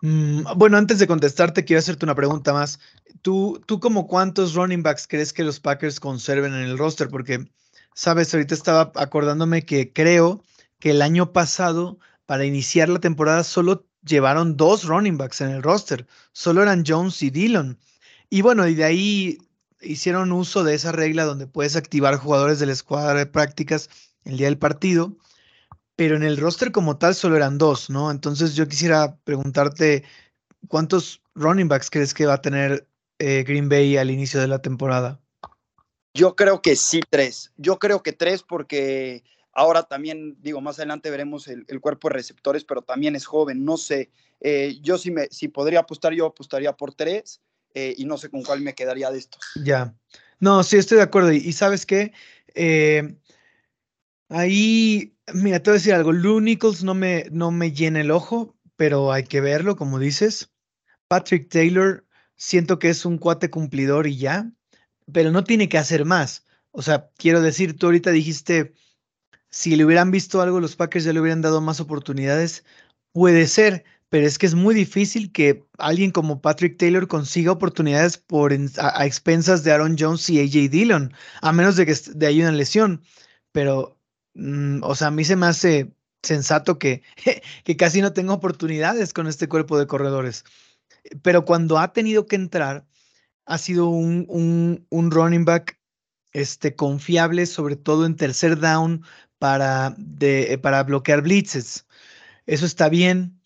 [0.02, 2.80] Mm, bueno, antes de contestarte, quiero hacerte una pregunta más.
[3.24, 7.10] ¿Tú, ¿Tú como cuántos running backs crees que los Packers conserven en el roster?
[7.10, 7.44] Porque,
[7.96, 10.44] sabes, ahorita estaba acordándome que creo
[10.78, 11.98] que el año pasado,
[12.28, 16.06] para iniciar la temporada, solo llevaron dos running backs en el roster.
[16.32, 17.78] Solo eran Jones y Dillon.
[18.30, 19.38] Y bueno, y de ahí
[19.82, 23.90] hicieron uso de esa regla donde puedes activar jugadores de la escuadra de prácticas
[24.24, 25.16] el día del partido
[25.96, 28.12] pero en el roster como tal solo eran dos, ¿no?
[28.12, 30.04] Entonces yo quisiera preguntarte,
[30.68, 32.88] ¿cuántos running backs crees que va a tener
[33.20, 35.20] eh, Green Bay al inicio de la temporada?
[36.14, 37.52] Yo creo que sí, tres.
[37.58, 39.24] Yo creo que tres porque
[39.56, 43.78] ahora también, digo, más adelante veremos el, cuerpo de receptores, pero también es joven, no
[43.78, 44.12] sé.
[44.42, 47.42] Eh, yo sí me, si podría apostar, yo apostaría por tres
[47.74, 49.42] eh, y no sé con cuál me quedaría de estos.
[49.64, 49.96] Ya.
[50.40, 51.32] No, sí, estoy de acuerdo.
[51.32, 52.14] Y, sabes qué?
[54.30, 56.12] ahí Mira, te voy a decir algo.
[56.12, 60.52] Lou Nichols no me, no me llena el ojo, pero hay que verlo, como dices.
[61.08, 64.52] Patrick Taylor, siento que es un cuate cumplidor y ya,
[65.12, 66.46] pero no tiene que hacer más.
[66.72, 68.74] O sea, quiero decir, tú ahorita dijiste,
[69.56, 72.64] si le hubieran visto algo, los Packers ya le hubieran dado más oportunidades.
[73.14, 78.18] Puede ser, pero es que es muy difícil que alguien como Patrick Taylor consiga oportunidades
[78.18, 82.42] por a, expensas de Aaron Jones y AJ Dillon, a menos de que de ahí
[82.42, 83.02] una lesión.
[83.52, 83.96] Pero
[84.36, 85.94] Mm, o sea, a mí se me hace
[86.24, 87.04] sensato que,
[87.64, 90.44] que casi no tengo oportunidades con este cuerpo de corredores.
[91.24, 92.88] Pero cuando ha tenido que entrar,
[93.46, 94.26] ha sido un,
[94.90, 95.80] un, running back
[96.34, 99.04] este, confiable, sobre todo en tercer down
[99.46, 101.86] para, de, para bloquear blitzes.
[102.48, 103.40] Eso está bien.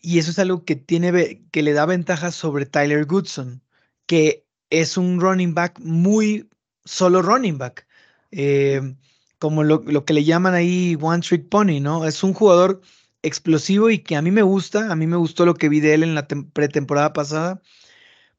[0.00, 3.62] Y eso es algo que, tiene, que le da ventaja sobre Tyler Goodson,
[4.06, 6.48] que es un running back muy
[6.86, 7.86] solo running back.
[8.30, 8.94] Eh,
[9.38, 12.06] como lo, que le llaman ahí One Trick Pony, ¿no?
[12.06, 12.80] Es un jugador
[13.22, 15.92] explosivo y que a mí me gusta, a mí me gustó lo que vi de
[15.92, 17.60] él en la pretemporada pasada,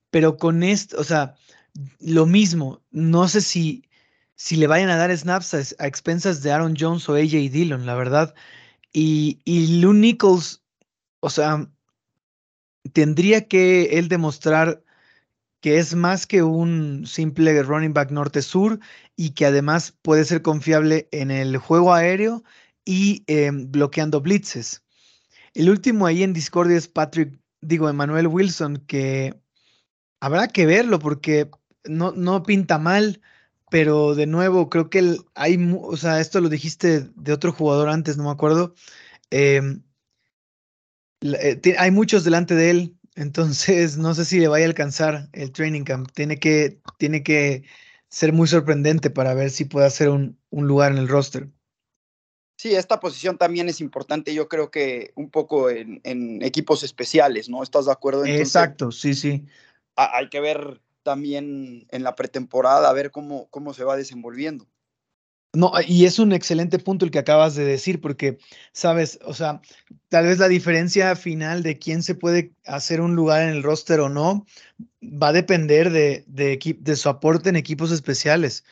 [0.10, 1.36] pero con esto, o sea,
[2.00, 3.84] lo mismo, no sé si,
[4.44, 7.96] si le vayan a dar snaps a, expensas de Aaron Jones o AJ Dillon, la
[7.96, 8.36] verdad.
[8.92, 10.62] Y, y Lou Nichols,
[11.22, 11.70] o sea,
[12.92, 14.84] tendría que él demostrar
[15.62, 18.82] que es más que un simple running back norte-sur
[19.16, 22.44] y que además puede ser confiable en el juego aéreo
[22.84, 24.84] y em, bloqueando blitzes.
[25.54, 29.40] El último ahí en Discordia es Patrick, digo, Emmanuel Wilson, que
[30.20, 31.50] habrá que verlo porque
[31.86, 33.22] no, no pinta mal,
[33.74, 38.18] pero de nuevo, creo que hay, o sea, esto lo dijiste de otro jugador antes,
[38.18, 38.76] no me acuerdo.
[39.32, 39.82] Em,
[41.22, 45.52] eh, hay muchos delante de él, entonces, no sé si le vaya a alcanzar el
[45.52, 46.12] training camp.
[46.14, 47.64] Tiene que, tiene que
[48.10, 51.50] ser muy sorprendente para ver si puede hacer un, lugar en el roster.
[52.58, 57.64] Sí, esta posición también es importante, yo creo que un poco en, equipos especiales, ¿no?
[57.64, 58.24] ¿Estás de acuerdo?
[58.24, 59.48] Exacto, sí, sí.
[59.96, 64.68] Hay que ver también en la pretemporada, a ver cómo, cómo se va desenvolviendo.
[65.56, 68.40] No, y es un excelente punto el que acabas de decir, porque,
[68.72, 69.62] sabes, o sea,
[70.10, 74.00] tal vez la diferencia final de quién se puede hacer un lugar en el roster
[74.00, 74.48] o no
[75.04, 78.64] va a depender de, de, de su aporte en equipos especiales.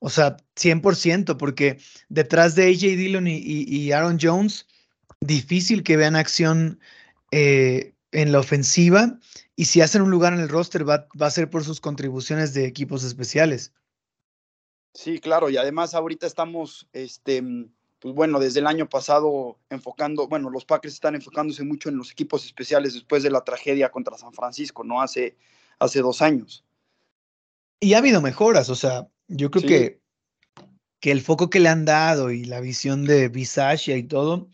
[0.00, 1.78] O sea, 100%, porque
[2.10, 4.66] detrás de AJ Dillon y, Aaron Jones,
[5.20, 6.78] difícil que vean acción
[7.32, 9.18] eh, en la ofensiva.
[9.56, 12.54] Y si hacen un lugar en el roster, va, va a ser por sus contribuciones
[12.54, 13.72] de equipos especiales.
[14.94, 17.42] Sí, claro, y además ahorita estamos, este,
[18.00, 22.10] pues bueno, desde el año pasado enfocando, bueno, los Packers están enfocándose mucho en los
[22.10, 25.00] equipos especiales después de la tragedia contra San Francisco, ¿no?
[25.00, 25.36] Hace,
[25.78, 26.64] hace dos años.
[27.80, 30.00] Y ha habido mejoras, o sea, yo creo que,
[31.00, 34.48] que el foco que le han dado y la visión de Visage y todo,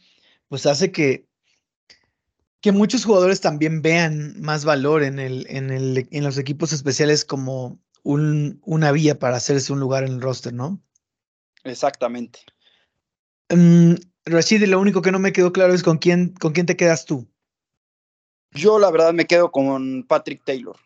[0.48, 1.26] pues hace que,
[2.64, 7.22] que muchos jugadores también vean más valor en, el, en, el, en los equipos especiales
[7.22, 10.82] como una vía para hacerse un lugar en el roster, ¿no?
[11.64, 12.40] Exactamente.
[13.50, 16.74] Um, Rashid, lo único que no me quedó claro es con quién, con quién te
[16.74, 17.28] quedas tú.
[18.52, 20.78] Yo la verdad me quedo con Patrick Taylor.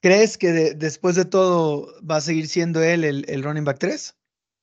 [0.00, 4.16] ¿Crees que después de todo va a seguir siendo él el, running back 3?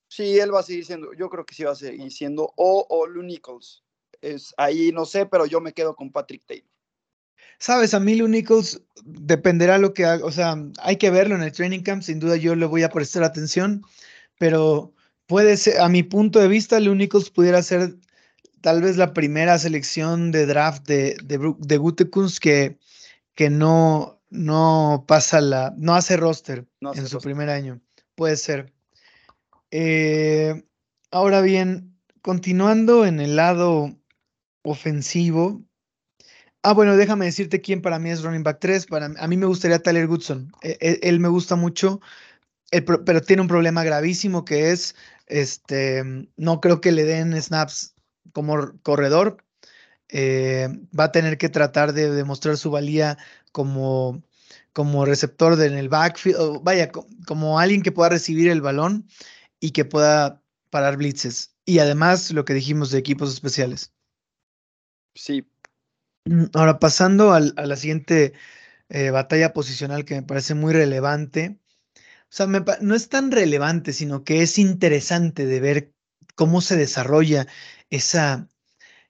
[0.08, 2.86] Sí, él va a seguir siendo, yo creo que sí va a seguir siendo, o,
[2.86, 3.82] o Lou Nichols.
[4.20, 6.70] Es, ahí no sé, pero yo me quedo con Patrick Taylor.
[7.58, 11.42] Sabes, a mí Lou Nichols dependerá lo que haga, o sea, hay que verlo en
[11.42, 13.82] el training camp, sin duda yo le voy a prestar atención,
[14.38, 14.94] pero
[15.26, 17.96] puede ser, a mi punto de vista, Lou Nichols pudiera ser
[18.60, 22.78] tal vez la primera selección de draft de, de, de que,
[23.34, 27.80] que no, no pasa la, no hace roster en su primer año.
[28.14, 28.72] Puede ser.
[29.70, 30.64] Eh,
[31.10, 33.96] ahora bien, continuando en el lado
[34.62, 35.64] ofensivo,
[36.62, 38.86] Ah, bueno, déjame decirte quién para mí es running back 3.
[38.86, 40.52] Para, a mí me gustaría Tyler Goodson.
[40.62, 42.00] E, e, él, me gusta mucho,
[42.70, 44.94] pero tiene un problema gravísimo que es,
[45.26, 46.04] este,
[46.36, 47.94] no creo que le den snaps
[48.32, 49.44] como corredor.
[50.08, 53.18] Eh, va a tener que tratar de demostrar su valía
[53.52, 54.22] como,
[54.72, 56.90] como receptor en el backfield, vaya,
[57.26, 59.08] como alguien que pueda recibir el balón
[59.60, 61.54] y que pueda parar blitzes.
[61.64, 63.92] Y además lo que dijimos de equipos especiales.
[65.14, 65.44] Sí,
[66.24, 68.34] Mm, ahora, pasando a la siguiente
[68.90, 71.58] eh, batalla posicional que me parece muy relevante.
[72.30, 75.94] O sea, no es tan relevante, sino que es interesante de ver
[76.36, 77.46] cómo se desarrolla
[77.90, 78.48] esa,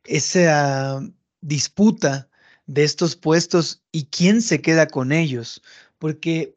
[0.04, 1.00] esa
[1.42, 2.30] disputa
[2.66, 5.62] de estos puestos y quién se queda con ellos.
[5.98, 6.56] Porque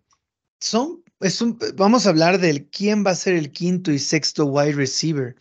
[0.60, 4.46] son, es un, vamos a hablar del quién va a ser el quinto y sexto
[4.46, 5.36] wide receiver.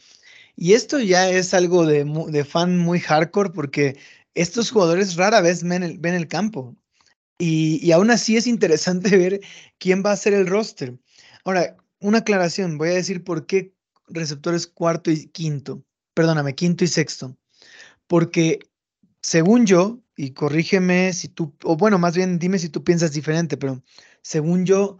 [0.56, 3.96] Y esto ya es algo de, de fan muy hardcore porque
[4.34, 6.76] estos jugadores rara vez ven el, campo.
[7.38, 9.40] Y, aún así es interesante ver
[9.78, 10.98] quién va a ser el roster.
[11.44, 13.74] Ahora, una aclaración, voy a decir por qué
[14.08, 15.84] receptores cuarto y quinto,
[16.14, 17.36] perdóname, quinto y sexto.
[18.06, 18.60] Porque
[19.22, 23.56] según yo, y corrígeme si tú, o bueno, más bien dime si tú piensas diferente,
[23.56, 23.82] pero
[24.22, 24.98] según yo,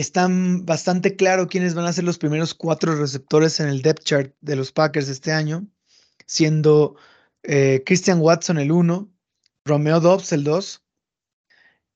[0.00, 4.34] están bastante claro quiénes van a ser los primeros cuatro receptores en el depth chart
[4.40, 5.66] de los Packers este año,
[6.26, 6.96] siendo
[7.42, 9.10] eh, Christian Watson el 1,
[9.64, 10.82] Romeo Dobbs el 2,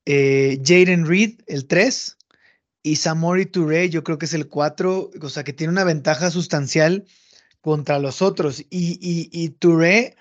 [0.06, 2.16] eh, Jaden Reed el 3
[2.82, 6.30] y Samori Touré yo creo que es el 4, o sea que tiene una ventaja
[6.30, 7.06] sustancial
[7.62, 8.60] contra los otros.
[8.60, 10.16] Y, y, Touré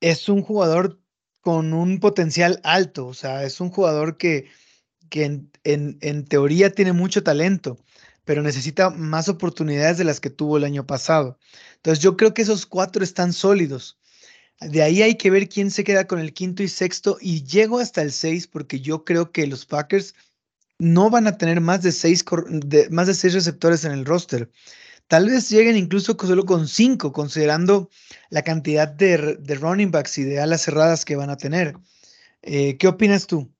[0.00, 1.00] es un jugador
[1.40, 4.46] con un potencial alto, o sea, es un jugador que,
[5.12, 5.24] que
[5.64, 7.78] en, teoría tiene mucho talento,
[8.24, 11.38] pero necesita más oportunidades de las que tuvo el año pasado.
[11.76, 13.98] Entonces yo creo que esos cuatro están sólidos.
[14.62, 17.78] De ahí hay que ver quién se queda con el quinto y sexto y llego
[17.78, 20.14] hasta el seis porque yo creo que los Packers
[20.78, 22.24] no van a tener más de seis,
[22.88, 24.50] más de seis receptores en el roster.
[25.08, 27.90] Tal vez lleguen incluso solo con cinco, considerando
[28.30, 31.76] la cantidad de, running backs y de alas cerradas que van a tener.
[32.40, 33.52] Eh, ¿Qué opinas tú?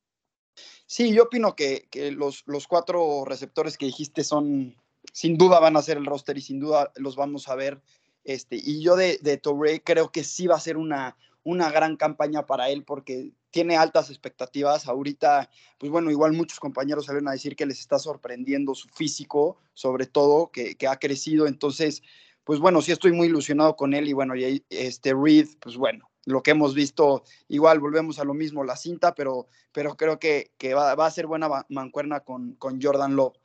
[0.92, 4.76] Sí, yo opino que, los, los, cuatro receptores que dijiste son,
[5.14, 7.80] sin duda van a ser el roster y sin duda los vamos a ver.
[8.24, 9.40] Este, y yo de, de
[9.82, 14.10] creo que sí va a ser una, una gran campaña para él porque tiene altas
[14.10, 14.86] expectativas.
[14.86, 19.56] Ahorita, pues bueno, igual muchos compañeros salen a decir que les está sorprendiendo su físico,
[19.72, 21.46] sobre todo, que, que ha crecido.
[21.46, 22.02] Entonces,
[22.44, 26.11] pues bueno, sí estoy muy ilusionado con él y bueno, y este Reed, pues bueno,
[26.24, 30.50] lo que hemos visto, igual volvemos a lo mismo, la cinta, pero, pero creo que,
[30.74, 33.36] va, a ser buena mancuerna con, con Jordan Love.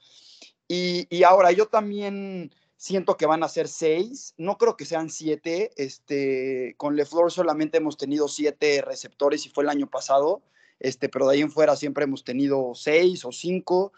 [0.67, 5.09] Y, y, ahora yo también siento que van a ser seis, no creo que sean
[5.09, 10.43] siete, este, con LeFleur solamente hemos tenido siete receptores y fue el año pasado,
[10.80, 13.93] este, pero de ahí en fuera siempre hemos tenido seis o cinco,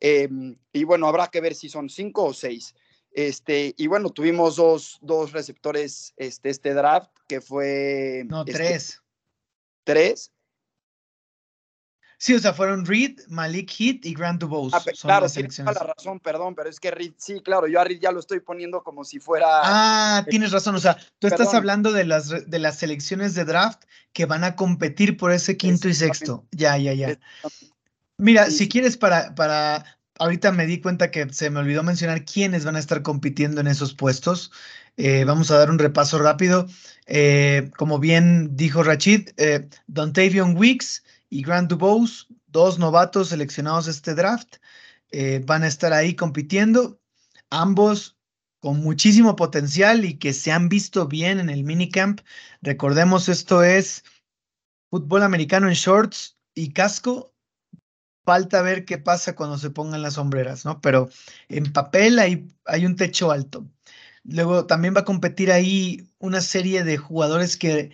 [0.00, 2.74] em, y bueno, habrá que ver si son cinco o seis.
[3.12, 8.24] Este, y bueno, tuvimos dos, dos receptores este, este draft, que fue...
[8.28, 9.02] No, este, tres.
[9.84, 10.32] ¿Tres?
[12.20, 14.76] Sí, o sea, fueron Reed, Malik Heat y Grant Dubose.
[14.76, 18.00] Ah, claro, sí, la razón, perdón, pero es que Reed, sí, claro, yo a Reed
[18.00, 19.46] ya lo estoy poniendo como si fuera.
[19.48, 23.84] Ah, tienes razón, o sea, tú estás hablando de las, de las selecciones de draft
[24.12, 26.44] que van a competir por ese quinto y sexto.
[26.50, 27.18] Ya, ya, ya.
[28.16, 29.97] Mira, si quieres, para, para.
[30.18, 33.68] Ahorita me di cuenta que se me olvidó mencionar quiénes van a estar compitiendo en
[33.68, 34.50] esos puestos.
[34.96, 36.66] Eh, vamos a dar un repaso rápido.
[37.06, 44.14] Eh, como bien dijo Rachid, eh, Dontavion Weeks y Grant Dubose, dos novatos seleccionados este
[44.14, 44.56] draft,
[45.10, 47.00] eh, van a estar ahí compitiendo,
[47.50, 48.16] ambos
[48.60, 52.20] con muchísimo potencial y que se han visto bien en el minicamp.
[52.60, 54.04] Recordemos, esto es
[54.90, 57.32] fútbol americano en shorts y casco.
[58.28, 60.82] Falta ver qué pasa cuando se pongan las sombreras, ¿no?
[60.82, 61.08] Pero
[61.48, 63.66] en papel hay, hay un techo alto.
[64.22, 67.90] Luego también va a competir ahí una serie de jugadores que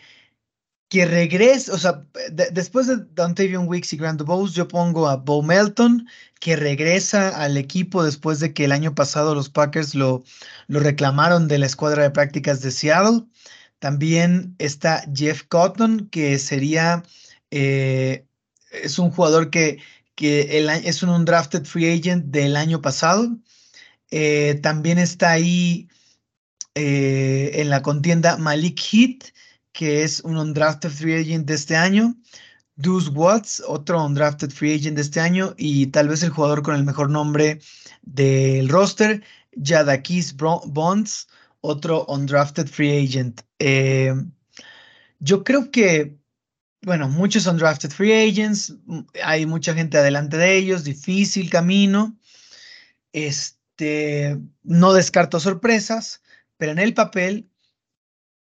[0.88, 2.04] que regrese, o sea,
[2.52, 6.08] después de Dontavion Weeks y Grant Bowes, yo pongo a Bo Melton,
[6.40, 10.24] que regresa al equipo después de que el año pasado los Packers lo,
[10.68, 13.24] lo reclamaron de la escuadra de prácticas de Seattle.
[13.78, 17.02] También está Jeff Cotton, que sería,
[17.50, 18.26] eh,
[18.70, 19.78] es un jugador que,
[20.14, 23.36] que es un undrafted free agent del año pasado.
[24.10, 25.88] Eh, también está ahí
[26.74, 29.32] eh, en la contienda Malik Heath,
[29.72, 32.14] que es un undrafted free agent de este año.
[32.76, 35.54] Deuce Watts, otro undrafted free agent de este año.
[35.56, 37.60] Y tal vez el jugador con el mejor nombre
[38.02, 39.22] del roster,
[39.62, 41.28] Jadakis Bonds,
[41.60, 43.42] otro undrafted free agent.
[43.58, 44.14] Eh,
[45.20, 46.18] yo creo que,
[46.84, 48.74] bueno, muchos undrafted free agents,
[49.22, 52.16] hay mucha gente adelante de ellos, difícil camino.
[53.12, 56.22] Este, no descarto sorpresas,
[56.56, 57.48] pero en el papel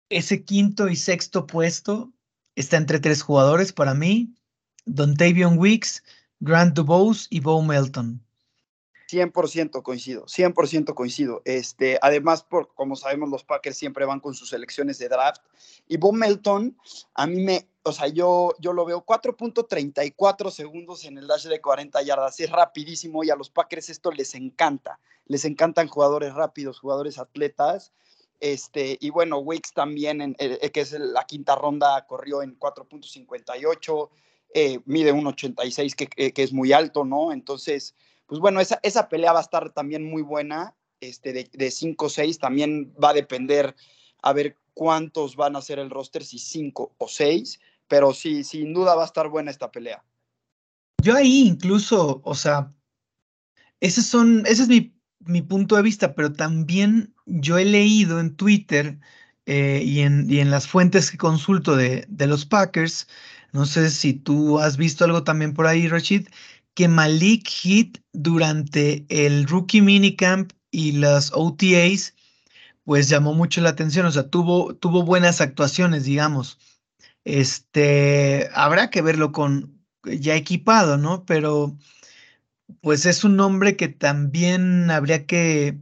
[0.10, 2.12] ese quinto y sexto puesto
[2.56, 4.34] está entre tres jugadores para mí,
[4.86, 6.04] Dontavion Weeks,
[6.40, 8.22] Grant Dubose y Bo Melton.
[9.12, 11.42] 100% coincido, 100% coincido.
[11.44, 15.42] Este, además, por, como sabemos, los Packers siempre van con sus selecciones de draft.
[15.88, 16.78] Y Bo Melton,
[17.14, 21.60] a mí me, o sea, yo, yo lo veo 4.34 segundos en el dash de
[21.60, 22.40] 40 yardas.
[22.40, 25.00] Es rapidísimo y a los Packers esto les encanta.
[25.26, 27.92] Les encantan jugadores rápidos, jugadores atletas.
[28.40, 34.10] Este, y bueno, Wicks también, en, eh, que es la quinta ronda, corrió en 4.58,
[34.54, 37.32] eh, mide 1.86, que, eh, que, es muy alto, ¿no?
[37.32, 37.94] Entonces,
[38.32, 42.40] pues bueno, esa, esa pelea va a estar también muy buena, este, de, de 5-6,
[42.40, 43.76] también va a depender
[44.22, 47.60] a ver cuántos van a ser el roster, si 5 o 6,
[47.90, 50.02] pero sí, sin duda va a estar buena esta pelea.
[51.04, 52.74] Yo ahí incluso, o sea,
[53.82, 58.34] ese, son, ese es mi mi punto de vista, pero también yo he leído en
[58.38, 58.98] Twitter
[59.46, 63.10] eh, y, en, y, en, las fuentes que consulto de, de, los Packers,
[63.52, 66.28] no sé si tú has visto algo también por ahí, Rashid,
[66.74, 72.16] que Malik Hit durante el rookie minicamp y las OTAs,
[72.84, 76.58] pues llamó mucho la atención, o sea, tuvo, tuvo buenas actuaciones, digamos.
[77.24, 81.26] Este, habrá que verlo con ya equipado, ¿no?
[81.26, 81.78] Pero
[82.82, 85.78] pues es un nombre que también habría que,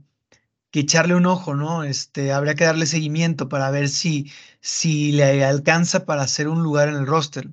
[0.72, 1.84] echarle un ojo, ¿no?
[1.84, 4.32] Este, habría que darle seguimiento para ver si,
[4.62, 7.50] si le alcanza para hacer un lugar en el roster.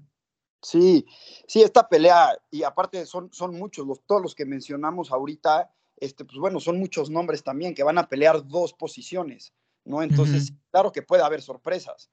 [0.62, 1.06] Sí,
[1.46, 6.24] sí, esta pelea, y aparte son, son muchos, los, todos los que mencionamos ahorita, este,
[6.24, 9.52] pues bueno, son muchos nombres también que van a pelear dos posiciones,
[9.84, 10.02] ¿no?
[10.02, 12.10] Entonces, claro que puede haber sorpresas.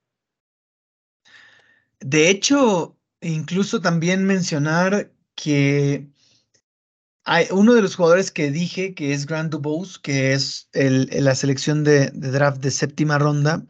[1.99, 6.07] De hecho, incluso también mencionar que
[7.25, 11.35] hay uno de los jugadores que dije que es Grant Dubose, que es el, la
[11.35, 13.65] selección de, draft de séptima ronda,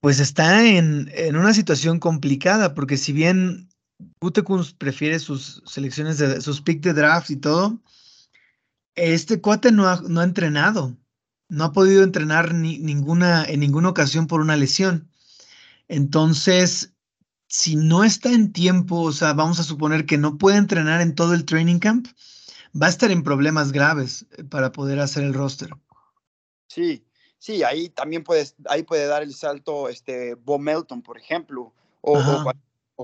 [0.00, 3.68] pues está en, en, una situación complicada, porque si bien
[4.20, 7.80] Gutekunst prefiere sus selecciones de sus picks de draft y todo.
[8.94, 10.96] Este cuate no ha, no ha entrenado,
[11.48, 15.10] no ha podido entrenar ni, ninguna, en ninguna ocasión por una lesión.
[15.88, 16.92] Entonces,
[17.48, 21.14] si no está en tiempo, o sea, vamos a suponer que no puede entrenar en
[21.14, 22.08] todo el training camp,
[22.80, 25.70] va a estar en problemas graves eh, para poder hacer el roster.
[26.68, 27.04] Sí,
[27.38, 31.72] sí, ahí también puedes, ahí puede dar el salto este Bo Melton, por ejemplo,
[32.02, 32.52] o, o,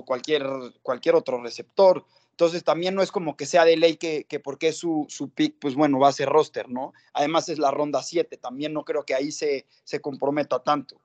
[0.03, 0.45] cualquier,
[0.83, 2.05] cualquier otro receptor.
[2.31, 5.57] Entonces también no es como que sea de ley que, que porque su, su pick,
[5.61, 6.93] pues bueno, va a ser roster, ¿no?
[7.13, 11.01] Además es la ronda 7, también no creo que ahí se, se comprometa tanto.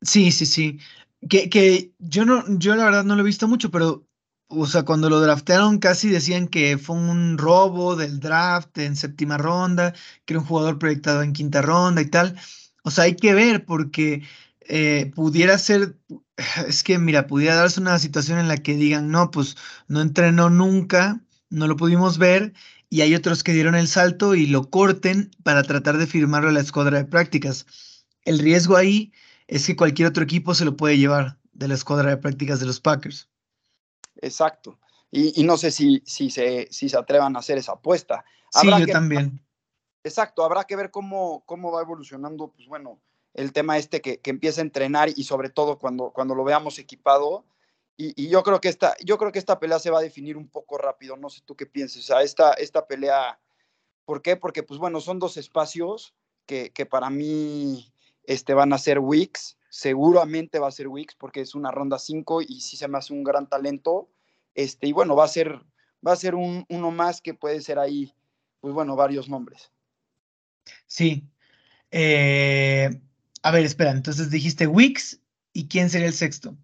[0.00, 0.78] Sí, sí, sí.
[1.28, 4.06] Que, que yo no, yo la verdad no lo he visto mucho, pero
[4.48, 9.38] o sea, cuando lo draftearon casi decían que fue un robo del draft en séptima
[9.38, 9.92] ronda,
[10.24, 12.38] que era un jugador proyectado en quinta ronda y tal.
[12.84, 14.22] O sea, hay que ver porque
[14.60, 15.96] eh, pudiera ser,
[16.66, 19.56] es que mira, pudiera darse una situación en la que digan, no, pues
[19.88, 21.20] no entrenó nunca,
[21.50, 22.52] no lo pudimos ver,
[22.90, 26.52] y hay otros que dieron el salto y lo corten para tratar de firmarlo a
[26.52, 27.66] la escuadra de prácticas.
[28.22, 29.12] El riesgo ahí
[29.48, 32.66] es que cualquier otro equipo se lo puede llevar de la escuadra de prácticas de
[32.66, 33.28] los Packers.
[34.20, 34.78] Exacto.
[35.10, 38.24] Y, no sé si, si, se, si se atrevan a hacer esa apuesta.
[38.50, 39.40] sí, yo también.
[40.02, 43.00] Exacto, habrá que ver cómo, cómo va evolucionando, pues bueno,
[43.34, 46.78] el tema este que, que empieza a entrenar y sobre todo cuando, cuando lo veamos
[46.78, 47.44] equipado.
[47.96, 50.48] Y, yo, creo que esta, yo creo que esta pelea se va a definir un
[50.48, 52.10] poco rápido, no sé tú qué piensas.
[52.10, 53.38] O esta, esta pelea,
[54.04, 54.36] ¿por qué?
[54.36, 56.14] Porque pues bueno, son dos espacios
[56.46, 57.92] que, que para mí
[58.24, 62.42] este, van a ser Wicks, seguramente va a ser Wicks porque es una ronda 5
[62.42, 64.08] y sí se me hace un gran talento.
[64.54, 65.60] Este, y bueno, va a ser,
[66.06, 68.12] va a ser un, uno más que puede ser ahí,
[68.60, 69.72] pues bueno, varios nombres.
[70.86, 71.24] Sí.
[71.90, 73.00] Eh,
[73.44, 75.20] a ver, espera, entonces dijiste Wicks
[75.52, 76.56] y quién sería el sexto.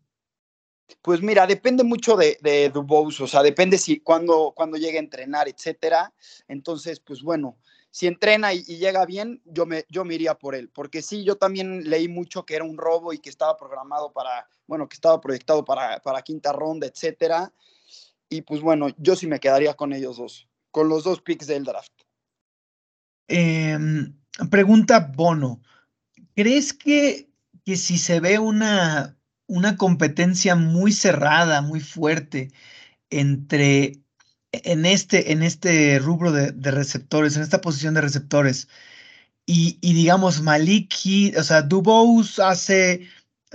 [1.02, 5.02] Pues mira, depende mucho de, de Dubose, o sea, depende si cuando, cuando llegue a
[5.02, 6.10] entrenar, etcétera.
[6.48, 7.58] Entonces, pues bueno,
[7.90, 10.70] si entrena y, llega bien, yo me, yo me iría por él.
[10.70, 14.48] Porque sí, yo también leí mucho que era un robo y que estaba programado para,
[14.66, 17.52] bueno, que estaba proyectado para, para quinta ronda, etcétera.
[18.30, 21.64] Y pues bueno, yo sí me quedaría con ellos dos, con los dos picks del
[21.64, 21.92] draft.
[23.28, 24.16] Em,
[24.50, 25.60] pregunta Bono.
[26.40, 27.28] ¿Crees que,
[27.66, 32.50] que si se ve una, una competencia muy cerrada, muy fuerte
[33.10, 34.00] entre
[34.52, 38.68] en este, en este rubro de, receptores, en esta posición de receptores,
[39.44, 40.94] y, digamos Malik,
[41.36, 43.06] o sea, Dubose hace,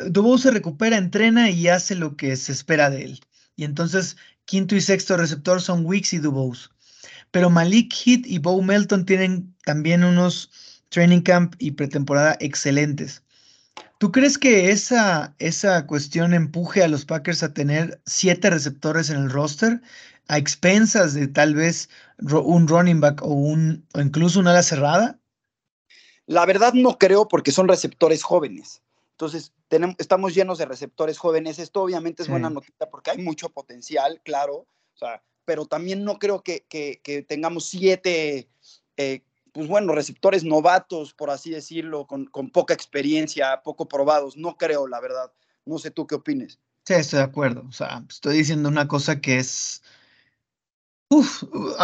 [0.05, 3.19] Dubose se recupera, entrena y hace lo que se espera de él.
[3.55, 4.15] Y entonces
[4.45, 6.69] quinto y sexto receptor son Wicks y Dubose.
[7.31, 10.51] Pero Malik Heat y Bo Melton tienen también unos
[10.96, 13.22] training camp y pretemporada excelentes.
[13.98, 19.18] ¿Tú crees que esa, esa cuestión empuje a los Packers a tener siete receptores en
[19.18, 19.82] el roster
[20.30, 21.89] a expensas de tal vez
[22.20, 25.20] un running back o, un, o incluso una ala cerrada?
[26.28, 28.82] La verdad no creo porque son receptores jóvenes.
[29.12, 31.60] Entonces, tenemos, estamos llenos de receptores jóvenes.
[31.60, 34.66] Esto obviamente es buena noticia porque hay mucho potencial, claro.
[34.93, 38.48] O sea, pero también no creo que, que, tengamos siete
[38.96, 39.24] eh,
[39.56, 44.36] pues bueno, receptores novatos, por así decirlo, con, poca experiencia, poco probados.
[44.36, 45.32] No creo, la verdad.
[45.66, 46.60] No sé tú qué opines.
[46.84, 47.64] Sí, estoy de acuerdo.
[47.66, 49.82] O sea, estoy diciendo una cosa que es...
[51.08, 51.43] Uf,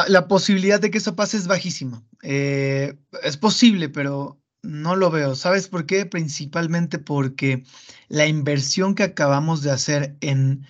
[0.09, 2.03] la posibilidad de que eso pase es bajísima.
[2.23, 2.93] Eh,
[3.23, 5.35] es posible, pero no lo veo.
[5.35, 6.05] ¿Sabes por qué?
[6.05, 7.63] Principalmente porque
[8.09, 10.67] la inversión que acabamos de hacer en,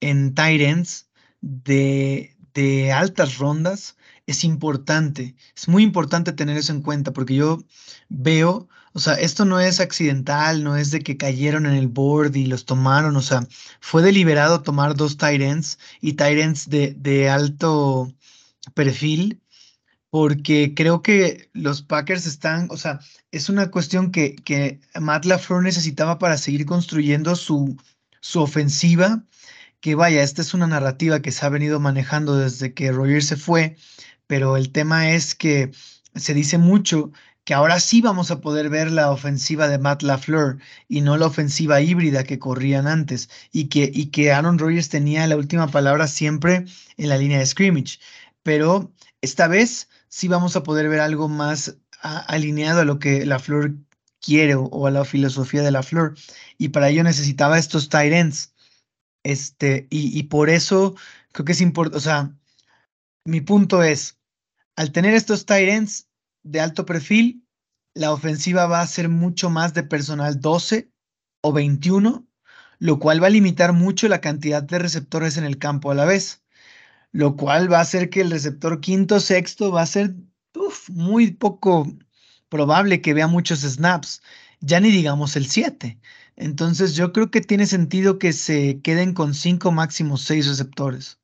[0.00, 1.08] en Tyrants
[1.40, 3.96] de, de altas rondas
[4.26, 7.62] es importante, es muy importante tener eso en cuenta porque yo
[8.08, 12.36] veo, o sea, esto no es accidental, no es de que cayeron en el board
[12.36, 13.46] y los tomaron, o sea,
[13.80, 15.42] fue deliberado tomar dos tight
[16.00, 18.12] y tight de, de alto
[18.74, 19.42] perfil
[20.12, 23.00] porque creo que los Packers están, o sea,
[23.30, 27.78] es una cuestión que, que Matt LaFleur necesitaba para seguir construyendo su,
[28.20, 29.24] su ofensiva,
[29.80, 33.36] que vaya, esta es una narrativa que se ha venido manejando desde que Roger se
[33.36, 33.76] fue,
[34.32, 35.72] pero el tema es que
[36.14, 37.12] se dice mucho
[37.44, 40.56] que ahora sí vamos a poder ver la ofensiva de Matt LaFleur
[40.88, 45.26] y no la ofensiva híbrida que corrían antes y que, y que Aaron Rodgers tenía
[45.26, 46.64] la última palabra siempre
[46.96, 47.98] en la línea de scrimmage.
[48.42, 53.74] Pero esta vez sí vamos a poder ver algo más alineado a lo que LaFleur
[54.22, 56.14] quiere o, a la filosofía de LaFleur
[56.56, 58.54] y para ello necesitaba estos tight ends.
[59.24, 60.94] Este, y, y por eso
[61.32, 62.32] creo que es importante, o sea,
[63.24, 64.18] mi punto es,
[64.82, 65.88] al tener estos tight
[66.42, 67.46] de alto perfil,
[67.94, 70.90] la ofensiva va a ser mucho más de personal 12
[71.40, 72.26] o 21,
[72.80, 76.04] lo cual va a limitar mucho la cantidad de receptores en el campo a la
[76.04, 76.42] vez,
[77.12, 80.16] lo cual va a hacer que el receptor quinto, sexto va a ser
[80.88, 81.86] muy poco
[82.48, 84.20] probable que vea muchos snaps,
[84.58, 86.00] ya ni digamos el 7.
[86.34, 91.20] Entonces yo creo que tiene sentido que se queden con cinco máximo seis receptores.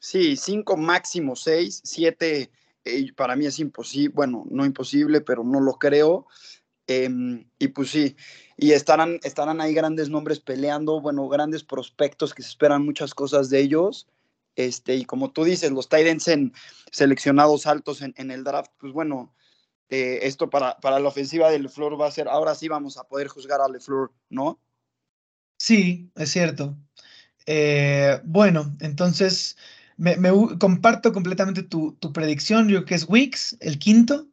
[0.00, 2.50] Sí, cinco máximo seis, siete
[3.16, 6.26] para mí es imposible, bueno, no imposible, pero no lo creo.
[6.86, 8.16] Em, y pues sí,
[8.56, 13.50] y estarán, estarán ahí grandes nombres peleando, bueno, grandes prospectos que se esperan muchas cosas
[13.50, 14.08] de ellos.
[14.56, 16.52] Este, y como tú dices, los Titans en
[16.90, 19.34] seleccionados altos en, el draft, pues bueno,
[19.88, 23.04] eh, esto para, para la ofensiva del Flor va a ser, ahora sí vamos a
[23.04, 24.58] poder juzgar a LeFleur, ¿no?
[25.58, 26.76] Sí, es cierto.
[27.46, 29.56] Eh, bueno, entonces
[29.98, 30.16] me,
[30.58, 34.28] comparto completamente tu, tu, predicción, yo creo que es Wicks, el quinto,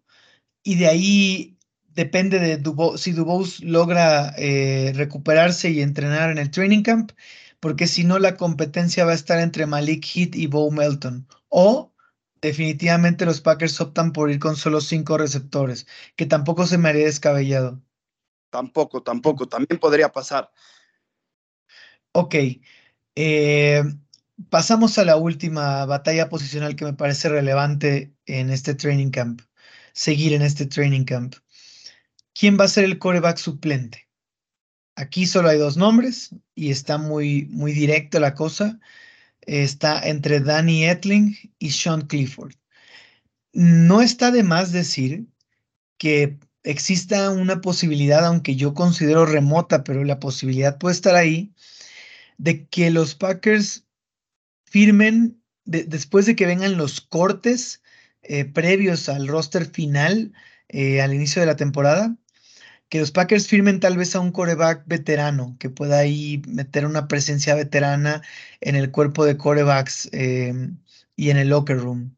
[0.64, 1.58] y de ahí
[1.90, 2.58] depende de
[2.98, 7.12] si Dubose logra eh, recuperarse y entrenar en el training camp,
[7.60, 11.94] porque si no la competencia va a estar entre Malik Heath y Bo Melton, o
[12.42, 17.06] definitivamente los Packers optan por ir con solo cinco receptores, que tampoco se me haría
[17.06, 17.82] descabellado.
[18.52, 20.52] Tampoco, tampoco, también podría pasar.
[22.14, 22.36] Ok,
[23.16, 23.84] eh,
[24.50, 29.42] pasamos a la última batalla posicional que me parece relevante en este training camp,
[29.94, 31.36] seguir en este training camp.
[32.34, 34.08] ¿Quién va a ser el coreback suplente?
[34.96, 38.80] Aquí solo hay dos nombres y está muy, muy directo la cosa
[39.46, 42.54] está entre Danny Etling y Sean Clifford.
[43.54, 45.28] No está de más decir
[45.98, 51.54] que exista una posibilidad, aunque yo considero remota, pero la posibilidad puede estar ahí,
[52.38, 53.85] de que los Packers
[54.66, 57.82] firmen, después de que vengan los cortes
[58.24, 60.34] eh, previos al roster final,
[60.70, 62.16] eh, al inicio de la temporada,
[62.90, 67.08] que los Packers firmen tal vez a un coreback veterano que pueda ahí meter una
[67.08, 68.22] presencia veterana
[68.62, 70.78] en el cuerpo de corebacks em,
[71.16, 72.16] y en el locker room.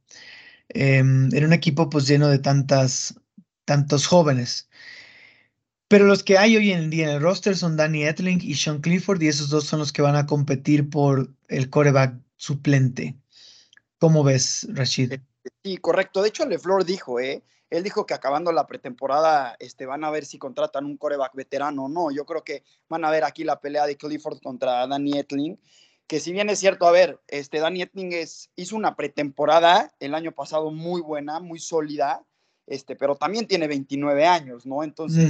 [0.69, 3.15] Em, en un equipo pues lleno de tantas,
[3.65, 4.69] tantos jóvenes.
[5.87, 8.81] Pero los que hay hoy en día en el roster son Danny Etling y Sean
[8.81, 13.17] Clifford y esos dos son los que van a competir por el coreback suplente.
[13.99, 15.15] ¿Cómo ves, Rashid?
[15.63, 16.21] Sí, correcto.
[16.21, 17.43] De hecho, LeFleur dijo, ¿eh?
[17.69, 21.85] Él dijo que acabando la pretemporada este, van a ver si contratan un coreback veterano
[21.85, 22.11] o no.
[22.11, 25.59] Yo creo que van a ver aquí la pelea de Clifford contra Danny Etling.
[26.07, 30.15] Que si bien es cierto, a ver, este Danny Etling es, hizo una pretemporada el
[30.15, 32.23] año pasado muy buena, muy sólida,
[32.65, 34.83] este, pero también tiene 29 años, ¿no?
[34.83, 35.29] Entonces,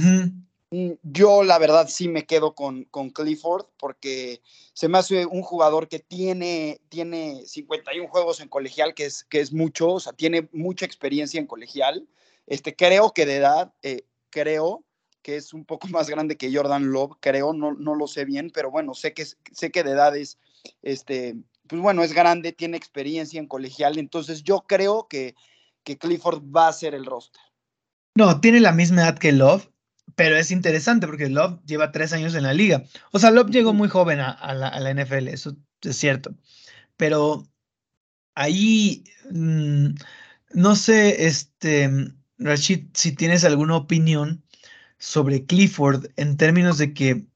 [0.70, 4.42] yo la verdad sí me quedo con, con Clifford porque
[4.74, 9.40] se me hace un jugador que tiene, tiene 51 juegos en colegial, que es, que
[9.40, 12.06] es mucho, o sea, tiene mucha experiencia en colegial.
[12.46, 14.84] Este, creo que de edad, eh, creo
[15.22, 18.50] que es un poco más grande que Jordan Love, creo, no, no lo sé bien,
[18.52, 20.38] pero bueno, sé que, sé que de edad es,
[20.82, 25.34] este, pues bueno, es grande, tiene experiencia en colegial, entonces yo creo que,
[25.82, 27.40] que Clifford va a ser el roster.
[28.14, 29.70] No, tiene la misma edad que Love,
[30.14, 32.84] pero es interesante porque Love lleva tres años en la liga.
[33.12, 36.34] O sea, Love llegó muy joven a, la, NFL, eso es cierto.
[36.96, 37.48] Pero
[38.34, 39.88] ahí, mm,
[40.54, 41.90] no sé, este,
[42.38, 44.42] Rashid, si tienes alguna opinión
[44.98, 47.26] sobre Clifford en términos de que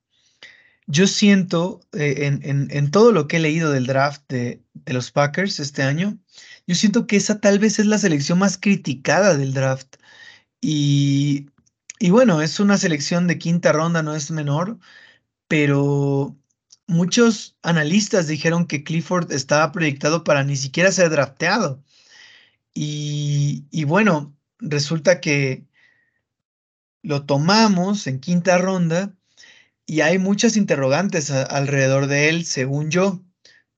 [0.86, 5.82] yo siento eh, en, todo lo que he leído del draft de, los Packers este
[5.82, 6.18] año,
[6.66, 9.96] yo siento que esa tal vez es la selección más criticada del draft.
[10.60, 11.48] Y,
[12.03, 14.76] y bueno, es una selección de quinta ronda, no es menor,
[15.46, 16.36] pero
[16.88, 21.80] muchos analistas dijeron que Clifford estaba proyectado para ni siquiera ser drafteado.
[22.74, 25.64] Y, y bueno, resulta que
[27.03, 29.14] lo tomamos en quinta ronda
[29.86, 33.20] y hay muchas interrogantes alrededor de él, según yo.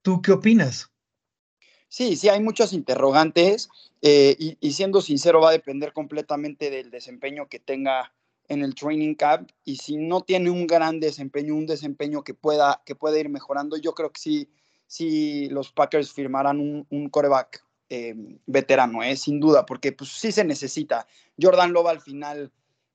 [0.01, 0.91] ¿Tú qué opinas?
[1.89, 3.68] Sí, sí, hay muchas interrogantes
[4.07, 8.12] eh, y, siendo sincero va a depender completamente del desempeño que tenga
[8.48, 12.82] en el training camp y si no tiene un gran desempeño, un desempeño que pueda,
[12.84, 14.50] que pueda ir mejorando, yo creo que sí,
[14.86, 19.16] sí los Packers firmarán un, un coreback eh, veterano, ¿eh?
[19.16, 21.07] sin duda, porque pues sí se necesita.
[21.40, 22.52] Jordan Love al final,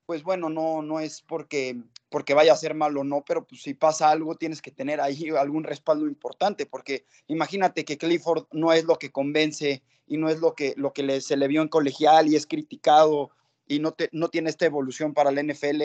[0.10, 3.62] pues bueno, no, no es porque, porque vaya a ser malo o no, pero pues
[3.62, 8.74] si pasa algo tienes que tener ahí algún respaldo importante, porque imagínate que Clifford no
[8.74, 11.68] es lo que convence y no es lo que, lo que se le vio en
[11.68, 13.30] colegial y es criticado
[13.68, 15.84] y no, te, no tiene esta evolución para la NFL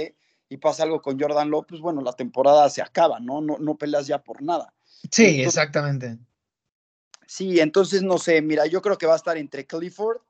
[0.48, 3.42] y pasa algo con Jordan Love, pues bueno, la temporada se acaba, ¿no?
[3.42, 4.72] No, no peleas ya por nada.
[5.10, 6.16] Sí, exactamente.
[7.26, 10.22] Sí, entonces no sé, mira, yo creo que va a estar entre Clifford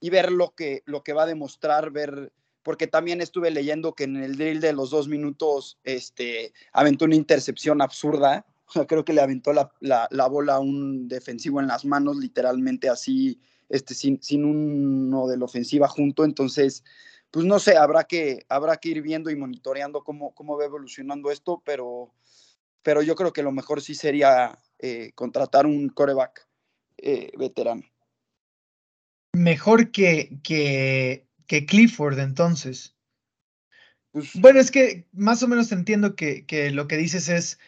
[0.00, 2.32] y ver lo que, lo que va a demostrar, ver,
[2.62, 7.16] porque también estuve leyendo que en el drill de los dos minutos este, aventó una
[7.16, 8.46] intercepción absurda.
[8.88, 13.40] creo que le aventó la, la, bola a un defensivo en las manos, literalmente así,
[13.68, 16.24] este, sin, sin uno de la ofensiva junto.
[16.24, 16.84] Entonces,
[17.30, 21.30] pues no sé, habrá que, habrá que ir viendo y monitoreando cómo, cómo va evolucionando
[21.30, 22.12] esto, pero,
[22.82, 26.46] pero yo creo que lo mejor sí sería eh, contratar un coreback
[26.98, 27.82] eh, veterano.
[29.34, 32.96] Mejor que, que, que Clifford, entonces.
[34.10, 37.58] Pues bueno, es que más o menos entiendo que, que, lo que dices es,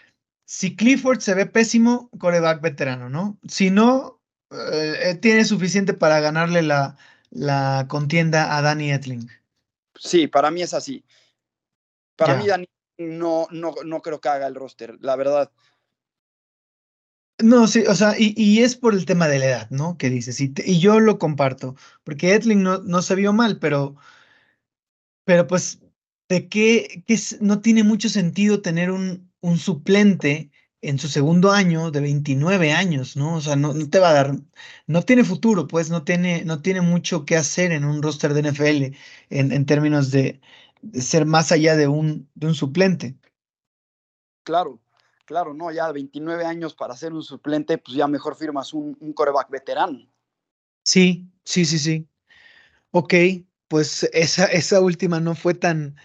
[0.47, 3.39] si Clifford se ve pésimo, coreback veterano, ¿no?
[3.47, 6.97] Si no, eh, tiene suficiente para ganarle la,
[7.28, 9.28] la contienda a Danny Etling.
[9.97, 11.05] Sí, para mí es así.
[12.16, 12.66] Para mí Danny
[12.97, 15.53] no, no, no creo que haga el roster, la verdad.
[17.43, 19.99] No, sí, o sea, y, es por el tema de la edad, ¿no?
[19.99, 21.74] Que dices, y, y yo lo comparto,
[22.05, 23.97] porque Etling no, no, se vio mal, pero,
[25.24, 25.80] pero pues,
[26.28, 31.91] ¿de qué, qué no tiene mucho sentido tener un, un suplente en su segundo año
[31.91, 33.37] de 29 años, ¿no?
[33.37, 34.37] O sea, no, no, te va a dar,
[34.87, 38.43] no tiene futuro, pues no tiene, no tiene mucho que hacer en un roster de
[38.43, 38.97] NFL
[39.30, 40.41] en, en términos de,
[40.82, 43.16] de, ser más allá de un, de un suplente.
[44.45, 44.80] Claro,
[45.25, 49.12] claro, no, ya 29 años para ser un suplente, pues ya mejor firmas un, un
[49.12, 50.07] coreback veterano.
[50.83, 52.09] Sí, sí, sí, sí.
[52.93, 53.14] Ok,
[53.68, 55.97] pues esa, esa última no fue tan,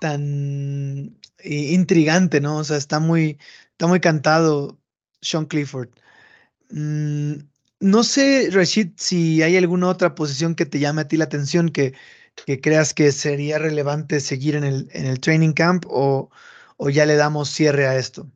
[0.00, 2.58] tan intrigante, ¿no?
[2.58, 3.38] O sea, está muy,
[3.72, 4.78] está muy cantado
[5.20, 5.90] Sean Clifford.
[6.70, 7.34] Mm,
[7.80, 11.70] no sé, Rashid, si hay alguna otra posición que te llame a ti la atención,
[11.70, 11.94] que,
[12.46, 16.30] que creas que sería relevante seguir en el, en el training camp o,
[16.76, 18.30] o ya le damos cierre a esto.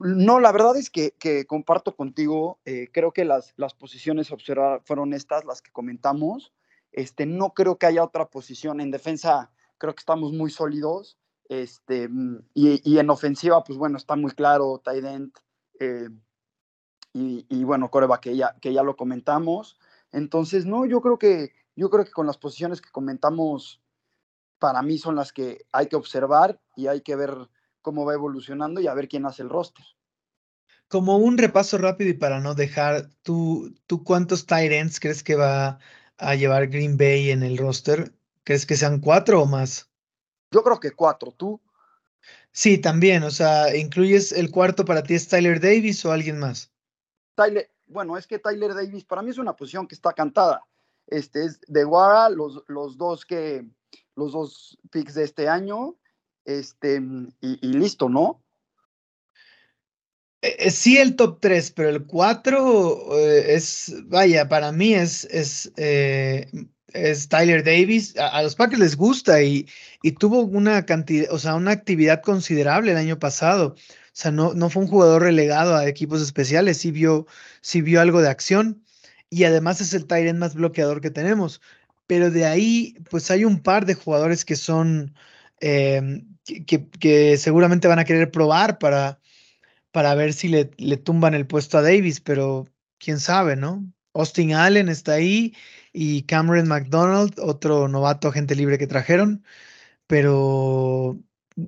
[0.00, 1.14] No, la verdad es que,
[1.46, 6.52] comparto contigo, eh, creo que las, las posiciones a observar fueron estas, las que comentamos.
[6.92, 11.18] Este, no creo que haya otra posición en defensa, creo que estamos muy sólidos.
[11.48, 12.08] Este,
[12.54, 15.36] y, en ofensiva, pues bueno, está muy claro, Tident
[15.78, 16.08] eh,
[17.12, 19.78] y, y, bueno, Coreba, que ya, que ya lo comentamos.
[20.12, 23.80] Entonces, no, yo creo que, yo creo que con las posiciones que comentamos,
[24.58, 27.48] para mí son las que hay que observar y hay que ver
[27.86, 29.84] cómo va evolucionando y a ver quién hace el roster.
[30.88, 35.36] Como un repaso rápido y para no dejar, ¿tú, tú cuántos tight ends crees que
[35.36, 35.78] va
[36.16, 38.12] a llevar Green Bay en el roster?
[38.42, 39.88] ¿Crees que sean cuatro o más?
[40.50, 41.60] Yo creo que cuatro, ¿tú?
[42.50, 46.72] Sí, también, o sea, ¿incluyes el cuarto para ti es Tyler Davis o alguien más?
[47.36, 50.60] Tyler, bueno, es que Tyler Davis para mí es una posición que está cantada.
[51.06, 53.64] Este es de Guara, los, los dos que,
[54.16, 55.94] los dos picks de este año,
[56.46, 57.02] este,
[57.40, 58.42] y, listo, ¿no?
[60.42, 65.24] Eh, eh, sí, el top 3, pero el 4 eh, es, vaya, para mí es,
[65.24, 68.16] es, es Tyler Davis.
[68.18, 69.68] A, los Packers les gusta y,
[70.02, 73.74] y, tuvo una cantidad, o sea, una actividad considerable el año pasado.
[73.76, 77.26] O sea, no, no fue un jugador relegado a equipos especiales, sí vio,
[77.60, 78.82] sí vio algo de acción
[79.30, 81.60] y además es el Tyrant más bloqueador que tenemos.
[82.06, 85.14] Pero de ahí, pues hay un par de jugadores que son
[85.60, 89.20] em, que, seguramente van a querer probar para,
[89.90, 92.66] para ver si le, le tumban el puesto a Davis, pero
[92.98, 93.84] quién sabe, ¿no?
[94.14, 95.54] Austin Allen está ahí
[95.92, 99.44] y Cameron McDonald, otro novato agente libre que trajeron,
[100.06, 101.18] pero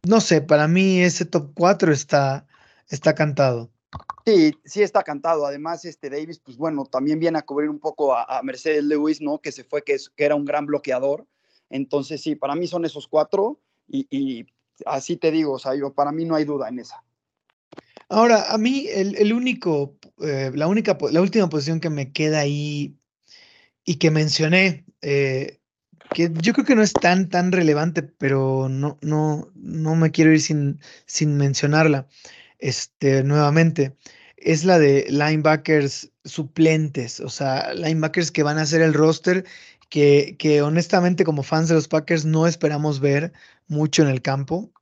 [0.07, 2.47] no sé, para mí ese top 4 está,
[2.89, 3.71] está cantado.
[4.27, 5.47] Sí, sí está cantado.
[5.47, 9.39] Además, este Davis, pues bueno, también viene a cubrir un poco a, Mercedes Lewis, ¿no?
[9.39, 11.27] Que se fue, que, que, era un gran bloqueador.
[11.71, 14.47] Entonces, sí, para mí son esos cuatro y
[14.87, 17.03] así te digo, o sea, yo, para mí no hay duda en esa.
[18.09, 22.97] Ahora, a mí el, único, eh, la única, la última posición que me queda ahí
[23.85, 25.59] y que mencioné, eh,
[26.15, 30.33] que yo creo que no es tan, tan relevante, pero no, no, no me quiero
[30.33, 32.07] ir sin, sin mencionarla
[32.59, 33.97] este, nuevamente,
[34.37, 39.45] es la de linebackers suplentes, o sea, linebackers que van a hacer el roster
[39.89, 43.33] que, honestamente como fans de los Packers no esperamos ver
[43.67, 44.73] mucho en el campo,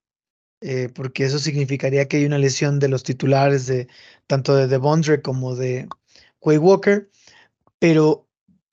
[0.60, 3.88] eh, porque eso significaría que hay una lesión de los titulares de
[4.26, 5.88] tanto de Devondre como de
[6.40, 7.10] Quay Walker,
[7.78, 8.28] pero,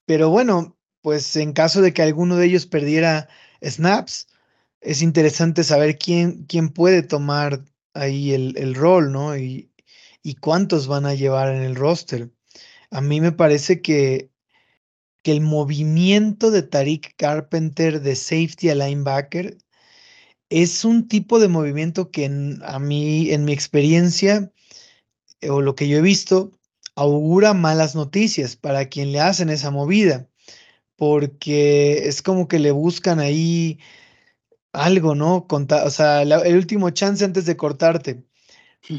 [0.06, 3.28] pero bueno, pues en caso de que alguno de ellos perdiera
[3.62, 4.28] snaps,
[4.80, 9.36] es interesante saber quién, quién puede tomar ahí el, el rol, ¿no?
[9.36, 9.70] Y,
[10.22, 12.30] y cuántos van a llevar en el roster.
[12.90, 14.30] A mí me parece que
[15.24, 19.56] que el movimiento de Tariq Carpenter de safety a linebacker
[20.50, 22.26] es un tipo de movimiento que
[22.62, 24.52] a mí, en mi experiencia,
[25.40, 26.52] eh, o lo que yo he visto,
[26.94, 30.28] augura malas noticias para quien le hacen esa movida,
[30.94, 33.80] porque es como que le buscan ahí
[34.72, 35.46] algo, ¿no?
[35.48, 38.24] o sea, el último chance antes de cortarte.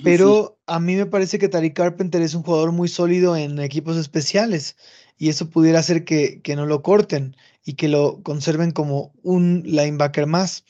[0.04, 3.98] Pero a mí me parece que Tariq Carpenter es un jugador muy sólido en equipos
[3.98, 4.76] especiales
[5.18, 9.64] y eso pudiera hacer que, que no lo corten y que lo conserven como un
[9.66, 10.66] linebacker más.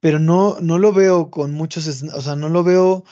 [0.00, 3.04] Pero no, no lo veo con muchos, o sea, no lo veo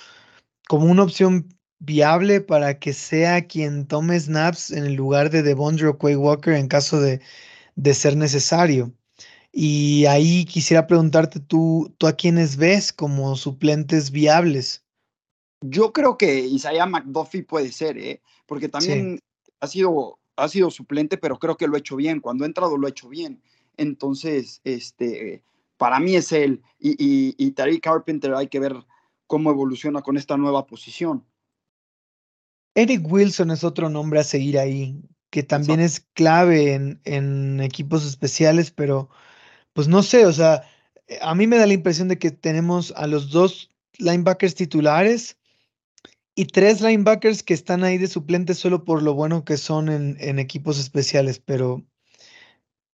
[0.68, 1.48] como una opción
[1.80, 6.68] viable para que sea quien tome snaps en el lugar de Devondre Quay Walker en
[6.68, 7.20] caso de,
[7.76, 8.92] de, ser necesario.
[9.52, 14.84] Y ahí quisiera preguntarte tú, ¿tú a quiénes ves como suplentes viables?
[15.60, 18.22] Yo creo que Isaiah McDuffie puede ser, ¿eh?
[18.46, 19.20] porque también
[19.60, 22.20] ha, sido, ha sido suplente, pero creo que lo ha hecho bien.
[22.20, 23.42] Cuando ha entrado lo ha hecho bien.
[23.76, 25.42] Entonces, este,
[25.76, 26.62] para mí es él.
[26.78, 28.74] Y, y, y Tariq Carpenter hay que ver
[29.26, 31.24] cómo evoluciona con esta nueva posición.
[32.74, 38.06] Eric Wilson es otro nombre a seguir ahí, que también es clave en, en, equipos
[38.06, 39.10] especiales, pero
[39.72, 40.62] pues no sé, o sea,
[41.20, 45.36] a mí me da la impresión de que tenemos a los dos linebackers titulares
[46.38, 50.38] y tres linebackers que están ahí de suplentes solo por lo bueno que son en,
[50.38, 51.82] equipos especiales, pero,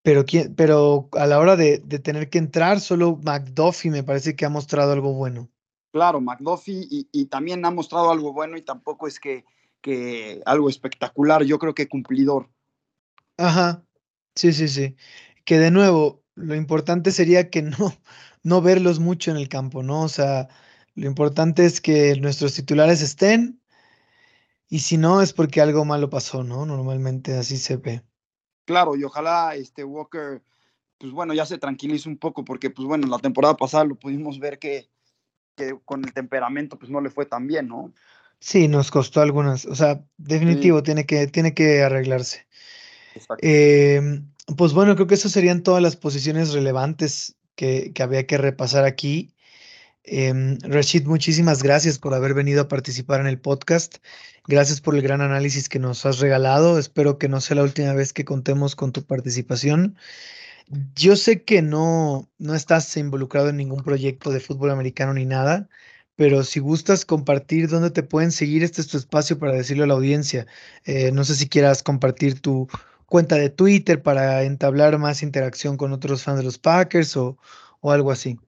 [0.00, 0.24] pero,
[0.56, 4.92] pero a la hora de, tener que entrar, solo McDuffie me parece que ha mostrado
[4.92, 5.50] algo bueno.
[5.92, 9.44] Claro, McDuffie y, también ha mostrado algo bueno y tampoco es que,
[9.82, 12.48] que algo espectacular, yo creo que cumplidor.
[13.36, 13.84] Ajá,
[14.34, 14.96] sí, sí, sí.
[15.44, 17.76] Que de nuevo, lo importante sería que no,
[18.42, 20.00] no verlos mucho en el campo, ¿no?
[20.00, 20.48] O sea,
[20.94, 23.60] lo importante es que nuestros titulares estén
[24.68, 26.66] y si no es porque algo malo pasó, ¿no?
[26.66, 28.02] Normalmente así se ve.
[28.64, 30.42] Claro, y ojalá este Walker,
[30.98, 34.38] pues bueno, ya se tranquilice un poco porque, pues bueno, la temporada pasada lo pudimos
[34.38, 34.88] ver que,
[35.56, 37.92] que con el temperamento pues no le fue tan bien, ¿no?
[38.38, 42.46] Sí, nos costó algunas, o sea, definitivo, tiene, que, tiene que arreglarse.
[43.38, 48.38] Em, pues bueno, creo que esas serían todas las posiciones relevantes que, que había que
[48.38, 49.33] repasar aquí.
[50.04, 53.96] Eh, Rashid, muchísimas gracias por haber venido a participar en el podcast.
[54.46, 56.78] Gracias por el gran análisis que nos has regalado.
[56.78, 59.96] Espero que no sea la última vez que contemos con tu participación.
[60.94, 65.68] Yo sé que no, no estás involucrado en ningún proyecto de fútbol americano ni nada,
[66.16, 69.86] pero si gustas compartir dónde te pueden seguir, este es tu espacio para decirlo a
[69.86, 70.46] la audiencia.
[70.84, 72.68] Eh, no sé si quieras compartir tu
[73.06, 77.38] cuenta de Twitter para entablar más interacción con otros fans de los Packers o,
[77.80, 78.38] o algo así.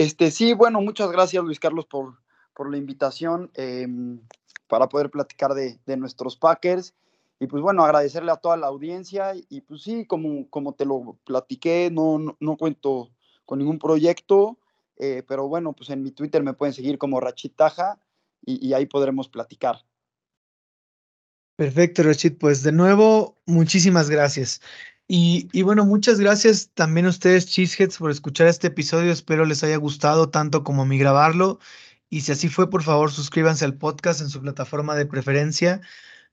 [0.00, 2.14] Este, sí, bueno, muchas gracias Luis Carlos por,
[2.54, 4.18] por la invitación em,
[4.66, 6.94] para poder platicar de, nuestros Packers.
[7.38, 9.34] Y pues bueno, agradecerle a toda la audiencia.
[9.50, 13.10] Y pues sí, como, como te lo platiqué, no, no, cuento
[13.44, 14.56] con ningún proyecto,
[14.96, 18.00] eh, pero bueno, pues en mi Twitter me pueden seguir como Rachitaja
[18.40, 19.84] y, y ahí podremos platicar.
[21.56, 22.38] Perfecto, Rachid.
[22.38, 24.62] Pues de nuevo, muchísimas gracias.
[25.12, 29.10] Y, bueno, muchas gracias también a ustedes, Cheeseheads, por escuchar este episodio.
[29.10, 31.58] Espero les haya gustado tanto como a mí grabarlo.
[32.08, 35.80] Y si así fue, por favor, suscríbanse al podcast en su plataforma de preferencia.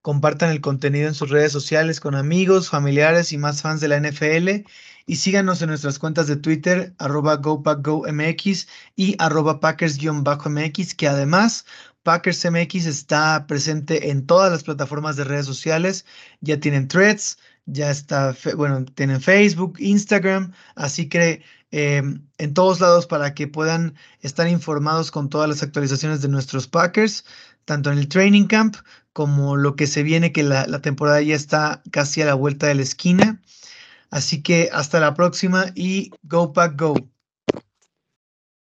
[0.04, 4.00] Compartan el contenido en sus redes sociales con amigos, familiares y más fans de la
[4.00, 4.68] NFL.
[5.08, 11.66] Y síganos en nuestras cuentas de Twitter, arroba GoPackGoMX y arroba Packers-MX, que además
[12.04, 16.06] Packers MX está presente en todas las plataformas de redes sociales.
[16.42, 22.02] Ya tienen threads, ya está, bueno, tienen Facebook, Instagram, así que eh,
[22.38, 27.26] en todos lados para que puedan estar informados con todas las actualizaciones de nuestros Packers,
[27.66, 28.78] tanto en el training camp
[29.14, 32.76] como lo que se viene, que la temporada ya está casi a la vuelta de
[32.76, 33.42] la esquina.
[34.10, 36.96] Así que hasta la próxima y Go Pack Go.